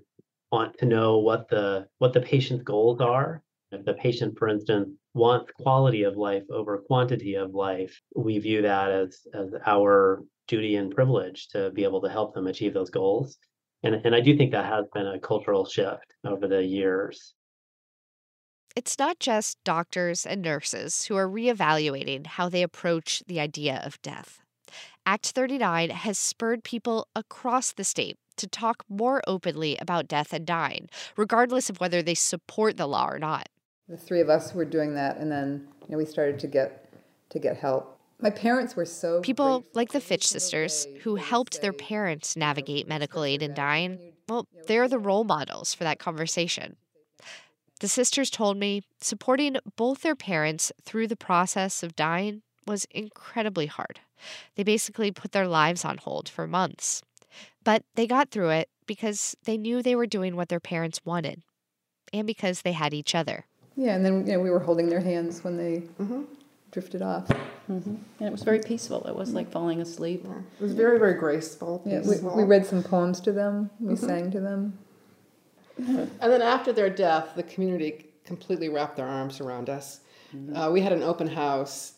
want 0.51 0.75
to 0.79 0.85
know 0.85 1.19
what 1.19 1.47
the 1.47 1.87
what 1.99 2.13
the 2.13 2.21
patient's 2.21 2.63
goals 2.63 3.01
are. 3.01 3.43
If 3.71 3.85
the 3.85 3.93
patient, 3.93 4.39
for 4.39 4.47
instance, 4.47 4.89
wants 5.13 5.51
quality 5.59 6.03
of 6.03 6.15
life 6.15 6.43
over 6.51 6.79
quantity 6.79 7.35
of 7.35 7.53
life, 7.53 8.01
we 8.15 8.39
view 8.39 8.63
that 8.63 8.89
as 8.89 9.19
as 9.35 9.53
our 9.67 10.23
duty 10.47 10.77
and 10.77 10.93
privilege 10.93 11.49
to 11.49 11.69
be 11.71 11.83
able 11.83 12.01
to 12.01 12.09
help 12.09 12.33
them 12.33 12.47
achieve 12.47 12.73
those 12.73 12.89
goals. 12.89 13.37
And 13.83 13.95
and 14.05 14.15
I 14.15 14.21
do 14.21 14.37
think 14.37 14.51
that 14.51 14.65
has 14.65 14.85
been 14.93 15.07
a 15.07 15.19
cultural 15.19 15.65
shift 15.65 16.13
over 16.25 16.47
the 16.47 16.63
years. 16.63 17.33
It's 18.75 18.97
not 18.97 19.19
just 19.19 19.57
doctors 19.63 20.25
and 20.25 20.41
nurses 20.41 21.05
who 21.05 21.15
are 21.15 21.29
reevaluating 21.29 22.25
how 22.25 22.49
they 22.49 22.63
approach 22.63 23.21
the 23.27 23.39
idea 23.39 23.81
of 23.85 24.01
death. 24.01 24.41
Act 25.05 25.27
39 25.27 25.91
has 25.91 26.17
spurred 26.17 26.63
people 26.63 27.07
across 27.15 27.71
the 27.71 27.83
state 27.83 28.17
to 28.37 28.47
talk 28.47 28.83
more 28.89 29.21
openly 29.27 29.77
about 29.77 30.07
death 30.07 30.33
and 30.33 30.45
dying, 30.45 30.89
regardless 31.15 31.69
of 31.69 31.79
whether 31.79 32.01
they 32.01 32.15
support 32.15 32.77
the 32.77 32.87
law 32.87 33.07
or 33.07 33.19
not. 33.19 33.47
The 33.87 33.97
three 33.97 34.21
of 34.21 34.29
us 34.29 34.53
were 34.53 34.65
doing 34.65 34.95
that, 34.95 35.17
and 35.17 35.31
then 35.31 35.67
you 35.81 35.91
know 35.91 35.97
we 35.97 36.05
started 36.05 36.39
to 36.39 36.47
get 36.47 36.89
to 37.29 37.39
get 37.39 37.57
help. 37.57 37.92
My 38.23 38.29
parents 38.29 38.73
were 38.73 38.85
so 38.85 39.19
People 39.19 39.65
like 39.73 39.91
the 39.91 39.99
Fitch 39.99 40.25
sisters, 40.29 40.87
who 41.01 41.15
helped 41.15 41.61
their 41.61 41.73
parents 41.73 42.37
navigate 42.37 42.87
medical 42.87 43.25
aid 43.25 43.43
and 43.43 43.53
dying, 43.53 43.99
well, 44.29 44.47
they're 44.65 44.87
the 44.87 44.97
role 44.97 45.25
models 45.25 45.73
for 45.73 45.83
that 45.83 45.99
conversation. 45.99 46.77
The 47.81 47.89
sisters 47.89 48.29
told 48.29 48.55
me 48.55 48.83
supporting 49.01 49.57
both 49.75 50.03
their 50.03 50.15
parents 50.15 50.71
through 50.85 51.07
the 51.07 51.17
process 51.17 51.83
of 51.83 51.97
dying 51.97 52.43
was 52.65 52.85
incredibly 52.91 53.65
hard. 53.65 53.99
They 54.55 54.63
basically 54.63 55.11
put 55.11 55.33
their 55.33 55.47
lives 55.47 55.83
on 55.83 55.97
hold 55.97 56.29
for 56.29 56.47
months. 56.47 57.01
But 57.61 57.83
they 57.95 58.07
got 58.07 58.29
through 58.29 58.51
it 58.51 58.69
because 58.87 59.35
they 59.43 59.57
knew 59.57 59.81
they 59.81 59.97
were 59.97 60.07
doing 60.07 60.37
what 60.37 60.47
their 60.47 60.61
parents 60.61 61.01
wanted 61.03 61.41
and 62.13 62.25
because 62.25 62.61
they 62.61 62.71
had 62.71 62.93
each 62.93 63.15
other. 63.15 63.43
Yeah, 63.75 63.95
and 63.95 64.05
then 64.05 64.25
you 64.25 64.33
know 64.33 64.39
we 64.39 64.49
were 64.49 64.59
holding 64.59 64.87
their 64.87 65.01
hands 65.01 65.43
when 65.43 65.57
they 65.57 65.79
mm-hmm. 65.99 66.23
Drifted 66.73 67.01
off. 67.03 67.27
Mm-hmm. 67.27 67.95
And 68.19 68.27
it 68.27 68.31
was 68.31 68.43
very 68.43 68.59
peaceful. 68.59 69.05
It 69.07 69.15
was 69.15 69.31
like 69.33 69.49
falling 69.51 69.79
asleep. 69.79 70.25
It 70.59 70.61
was 70.61 70.73
very, 70.73 70.97
very 70.99 71.13
graceful. 71.13 71.81
Yeah, 71.85 71.99
we, 72.01 72.09
peaceful. 72.09 72.35
we 72.35 72.43
read 72.43 72.65
some 72.65 72.83
poems 72.83 73.21
to 73.21 73.31
them. 73.31 73.69
We 73.79 73.93
Mhm. 73.93 73.99
sang 73.99 74.31
to 74.31 74.41
them. 74.41 74.77
And 75.77 76.09
then 76.19 76.41
after 76.41 76.73
their 76.73 76.89
death, 76.89 77.29
the 77.35 77.43
community 77.43 78.09
completely 78.25 78.69
wrapped 78.69 78.97
their 78.97 79.07
arms 79.07 79.39
around 79.39 79.69
us. 79.69 80.01
Uh, 80.55 80.69
we 80.73 80.81
had 80.81 80.91
an 80.91 81.03
open 81.03 81.27
house 81.27 81.93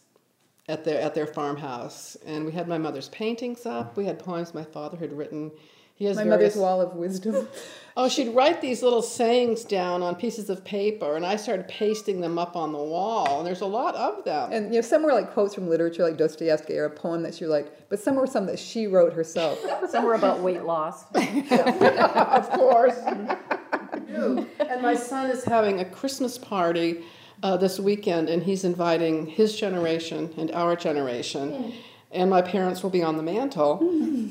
at 0.68 0.84
their 0.84 1.00
at 1.00 1.14
their 1.16 1.26
farmhouse, 1.28 2.18
and 2.26 2.46
we 2.46 2.52
had 2.52 2.68
my 2.68 2.78
mother's 2.78 3.08
paintings 3.10 3.66
up. 3.66 3.96
We 3.96 4.06
had 4.06 4.20
poems 4.20 4.54
my 4.54 4.64
father 4.64 4.98
had 4.98 5.14
written. 5.14 5.52
He 5.96 6.06
has 6.06 6.18
My 6.18 6.24
various- 6.24 6.56
mother's 6.56 6.62
wall 6.62 6.82
of 6.82 6.96
wisdom. 6.96 7.48
Oh, 7.98 8.10
she'd 8.10 8.36
write 8.36 8.60
these 8.60 8.84
little 8.84 9.02
sayings 9.02 9.64
down 9.64 10.04
on 10.04 10.16
pieces 10.16 10.50
of 10.50 10.66
paper, 10.66 11.16
and 11.16 11.26
I 11.26 11.38
started 11.38 11.66
pasting 11.70 12.20
them 12.20 12.38
up 12.38 12.58
on 12.58 12.74
the 12.74 12.78
wall. 12.78 13.38
And 13.38 13.48
there's 13.48 13.62
a 13.62 13.66
lot 13.66 13.96
of 13.96 14.26
them. 14.26 14.52
And 14.52 14.66
you 14.74 14.82
know, 14.82 14.86
some 14.86 15.02
were 15.04 15.14
like 15.14 15.32
quotes 15.32 15.56
from 15.56 15.70
literature, 15.70 16.04
like 16.04 16.18
Dostoevsky, 16.18 16.78
or 16.78 16.84
a 16.84 16.90
poem 16.90 17.24
that 17.24 17.34
she 17.34 17.46
liked. 17.46 17.88
But 17.88 18.02
some 18.02 18.16
were 18.16 18.28
some 18.28 18.48
that 18.48 18.60
she 18.60 18.88
wrote 18.88 19.14
herself. 19.14 19.58
Some 19.90 20.04
were 20.04 20.16
about 20.16 20.42
weight 20.42 20.64
loss. 20.64 21.06
of 21.16 22.50
course. 22.50 22.98
and 23.06 24.82
my 24.82 24.96
son 24.96 25.30
is 25.30 25.46
having 25.46 25.80
a 25.80 25.86
Christmas 25.86 26.38
party 26.38 27.02
uh, 27.44 27.56
this 27.56 27.80
weekend, 27.80 28.28
and 28.28 28.44
he's 28.44 28.66
inviting 28.66 29.26
his 29.26 29.56
generation 29.58 30.34
and 30.38 30.52
our 30.52 30.76
generation. 30.76 31.72
And 32.12 32.30
my 32.30 32.42
parents 32.42 32.82
will 32.84 32.90
be 32.92 33.04
on 33.04 33.18
the 33.18 33.24
mantle, 33.24 33.80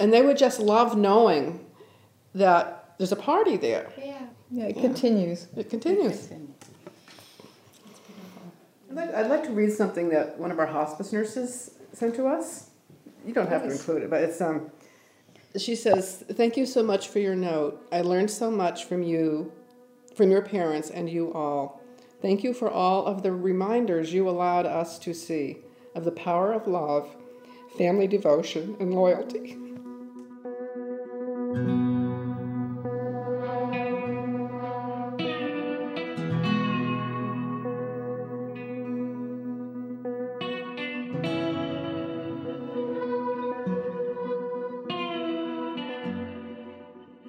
and 0.01 0.13
they 0.13 0.23
would 0.23 0.39
just 0.39 0.59
love 0.59 0.97
knowing 0.97 1.67
that 2.35 2.95
there's 2.99 3.13
a 3.13 3.17
party 3.17 3.57
there. 3.57 3.93
Yeah. 3.99 4.21
Yeah, 4.51 4.67
it 4.67 4.77
continues. 4.77 5.49
It 5.57 5.69
continues. 5.69 6.31
I'd 8.91 8.97
like, 8.97 9.15
I'd 9.15 9.27
like 9.29 9.43
to 9.45 9.51
read 9.51 9.73
something 9.73 10.09
that 10.11 10.39
one 10.39 10.51
of 10.53 10.59
our 10.59 10.67
hospice 10.67 11.13
nurses 11.13 11.73
sent 11.93 12.15
to 12.17 12.27
us. 12.27 12.71
You 13.27 13.33
don't 13.35 13.49
have 13.49 13.65
to 13.65 13.71
include 13.71 14.03
it, 14.05 14.11
but 14.11 14.23
it's 14.23 14.41
um. 14.41 14.71
She 15.57 15.75
says, 15.75 16.25
"Thank 16.33 16.57
you 16.57 16.67
so 16.67 16.83
much 16.83 17.09
for 17.09 17.19
your 17.19 17.35
note. 17.35 17.87
I 17.91 18.03
learned 18.03 18.31
so 18.31 18.51
much 18.51 18.85
from 18.85 19.03
you, 19.03 19.53
from 20.15 20.31
your 20.31 20.43
parents, 20.43 20.91
and 20.91 21.09
you 21.09 21.33
all. 21.33 21.81
Thank 22.23 22.45
you 22.45 22.55
for 22.55 22.71
all 22.71 23.07
of 23.07 23.23
the 23.23 23.33
reminders 23.33 24.13
you 24.13 24.29
allowed 24.29 24.67
us 24.67 24.99
to 25.01 25.13
see 25.13 25.59
of 25.95 26.05
the 26.05 26.13
power 26.13 26.53
of 26.53 26.67
love, 26.67 27.17
family 27.77 28.07
devotion, 28.07 28.77
and 28.81 28.95
loyalty." 28.95 29.59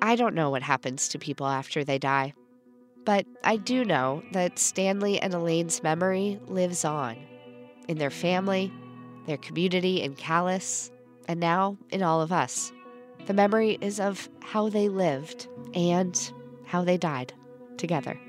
I 0.02 0.16
don't 0.16 0.36
know 0.36 0.50
what 0.50 0.62
happens 0.62 1.10
to 1.10 1.20
people 1.20 1.48
after 1.48 1.84
they 1.84 1.98
die. 1.98 2.34
But 3.06 3.26
I 3.44 3.58
do 3.58 3.84
know 3.84 4.24
that 4.32 4.60
Stanley 4.60 5.20
and 5.20 5.34
Elaine's 5.34 5.84
memory 5.84 6.40
lives 6.48 6.86
on 6.86 7.18
in 7.88 7.98
their 7.98 8.10
family, 8.12 8.72
their 9.26 9.38
community 9.38 10.02
in 10.02 10.16
Calais, 10.16 10.90
and 11.28 11.40
now 11.40 11.78
in 11.90 12.04
all 12.04 12.22
of 12.22 12.32
us. 12.32 12.72
The 13.26 13.34
memory 13.34 13.78
is 13.82 14.00
of 14.00 14.30
how 14.42 14.70
they 14.70 14.90
lived 14.90 15.48
and 15.74 16.32
how 16.66 16.84
they 16.84 16.98
died 16.98 17.34
together. 17.78 18.20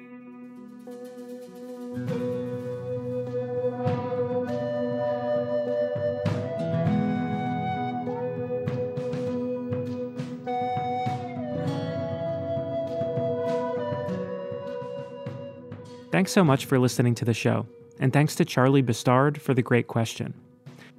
Thanks 16.13 16.33
so 16.33 16.43
much 16.43 16.65
for 16.65 16.79
listening 16.79 17.15
to 17.17 17.27
the 17.27 17.35
show, 17.35 17.67
and 18.01 18.11
thanks 18.11 18.35
to 18.37 18.47
Charlie 18.47 18.81
Bastard 18.81 19.43
for 19.43 19.53
the 19.53 19.61
great 19.61 19.87
question. 19.87 20.33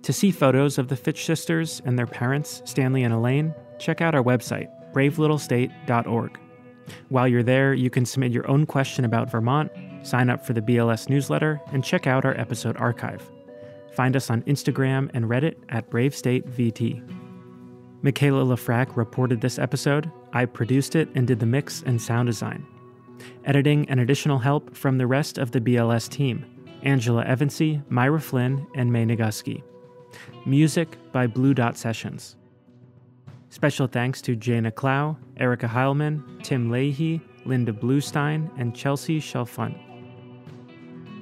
To 0.03 0.13
see 0.13 0.31
photos 0.31 0.77
of 0.77 0.87
the 0.87 0.95
Fitch 0.95 1.25
sisters 1.25 1.81
and 1.85 1.97
their 1.97 2.07
parents, 2.07 2.61
Stanley 2.65 3.03
and 3.03 3.13
Elaine, 3.13 3.53
check 3.79 4.01
out 4.01 4.15
our 4.15 4.23
website, 4.23 4.69
bravelittlestate.org. 4.93 6.39
While 7.09 7.27
you're 7.27 7.43
there, 7.43 7.73
you 7.73 7.89
can 7.89 8.05
submit 8.05 8.31
your 8.31 8.49
own 8.49 8.65
question 8.65 9.03
about 9.03 9.29
Vermont, 9.29 9.71
sign 10.03 10.29
up 10.29 10.45
for 10.45 10.53
the 10.53 10.61
BLS 10.61 11.09
newsletter, 11.09 11.59
and 11.73 11.83
check 11.83 12.07
out 12.07 12.25
our 12.25 12.37
episode 12.39 12.77
archive. 12.77 13.29
Find 13.93 14.15
us 14.15 14.29
on 14.29 14.43
Instagram 14.43 15.09
and 15.13 15.25
Reddit 15.25 15.55
at 15.69 15.89
BraveStateVT. 15.89 17.23
Michaela 18.03 18.45
Lefrak 18.45 18.95
reported 18.95 19.41
this 19.41 19.57
episode. 19.57 20.11
I 20.33 20.45
produced 20.45 20.95
it 20.95 21.09
and 21.15 21.27
did 21.27 21.39
the 21.39 21.45
mix 21.45 21.81
and 21.83 22.01
sound 22.01 22.27
design. 22.27 22.65
Editing 23.45 23.89
and 23.89 23.99
additional 23.99 24.37
help 24.37 24.75
from 24.75 24.97
the 24.97 25.07
rest 25.07 25.37
of 25.37 25.51
the 25.51 25.59
BLS 25.59 26.07
team 26.07 26.45
Angela 26.83 27.25
Evancie, 27.25 27.81
Myra 27.89 28.21
Flynn, 28.21 28.67
and 28.75 28.93
May 28.93 29.03
Nagusky. 29.03 29.63
Music 30.45 30.97
by 31.11 31.27
Blue 31.27 31.53
Dot 31.53 31.77
Sessions. 31.77 32.35
Special 33.49 33.87
thanks 33.87 34.21
to 34.21 34.35
Jana 34.35 34.71
Clow, 34.71 35.17
Erica 35.37 35.67
Heilman, 35.67 36.43
Tim 36.43 36.69
Leahy, 36.69 37.21
Linda 37.45 37.71
Bluestein, 37.71 38.49
and 38.57 38.75
Chelsea 38.75 39.21
Shelfunt. 39.21 39.77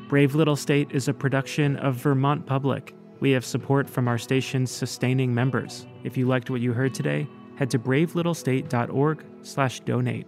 Brave 0.10 0.36
Little 0.36 0.56
State 0.56 0.92
is 0.92 1.08
a 1.08 1.14
production 1.14 1.78
of 1.78 1.96
Vermont 1.96 2.46
Public. 2.46 2.94
We 3.20 3.32
have 3.32 3.46
support 3.46 3.90
from 3.90 4.08
our 4.08 4.18
station's 4.18 4.72
sustaining 4.72 5.34
members. 5.34 5.88
If 6.04 6.18
you 6.18 6.28
liked 6.28 6.50
what 6.50 6.62
you 6.62 6.74
heard 6.74 6.94
today, 6.94 7.28
head 7.56 7.70
to 7.72 7.80
bravelittlestate.org/donate 7.80 10.28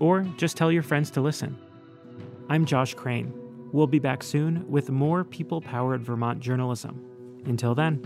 or 0.00 0.22
just 0.36 0.56
tell 0.56 0.72
your 0.72 0.82
friends 0.82 1.10
to 1.12 1.20
listen. 1.20 1.56
I'm 2.48 2.64
Josh 2.64 2.94
Crane. 2.94 3.32
We'll 3.72 3.86
be 3.86 3.98
back 3.98 4.22
soon 4.22 4.66
with 4.68 4.90
more 4.90 5.24
people-powered 5.24 6.02
Vermont 6.02 6.40
journalism. 6.40 7.04
Until 7.46 7.74
then, 7.74 8.02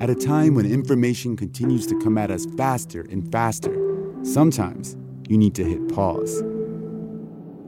At 0.00 0.08
a 0.08 0.14
time 0.14 0.54
when 0.54 0.64
information 0.64 1.36
continues 1.36 1.86
to 1.88 1.98
come 2.00 2.16
at 2.16 2.30
us 2.30 2.46
faster 2.56 3.02
and 3.10 3.30
faster, 3.30 3.76
sometimes 4.22 4.96
you 5.28 5.36
need 5.36 5.54
to 5.56 5.64
hit 5.64 5.94
pause 5.94 6.40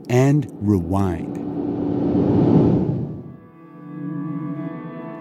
and 0.09 0.49
rewind. 0.53 1.37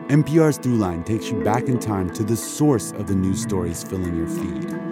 NPR's 0.09 0.59
Throughline 0.59 1.05
takes 1.05 1.31
you 1.31 1.43
back 1.45 1.65
in 1.65 1.79
time 1.79 2.09
to 2.15 2.25
the 2.25 2.37
source 2.37 2.93
of 2.93 3.07
the 3.07 3.15
news 3.15 3.43
stories 3.43 3.83
filling 3.83 4.17
your 4.17 4.29
feed. 4.29 4.92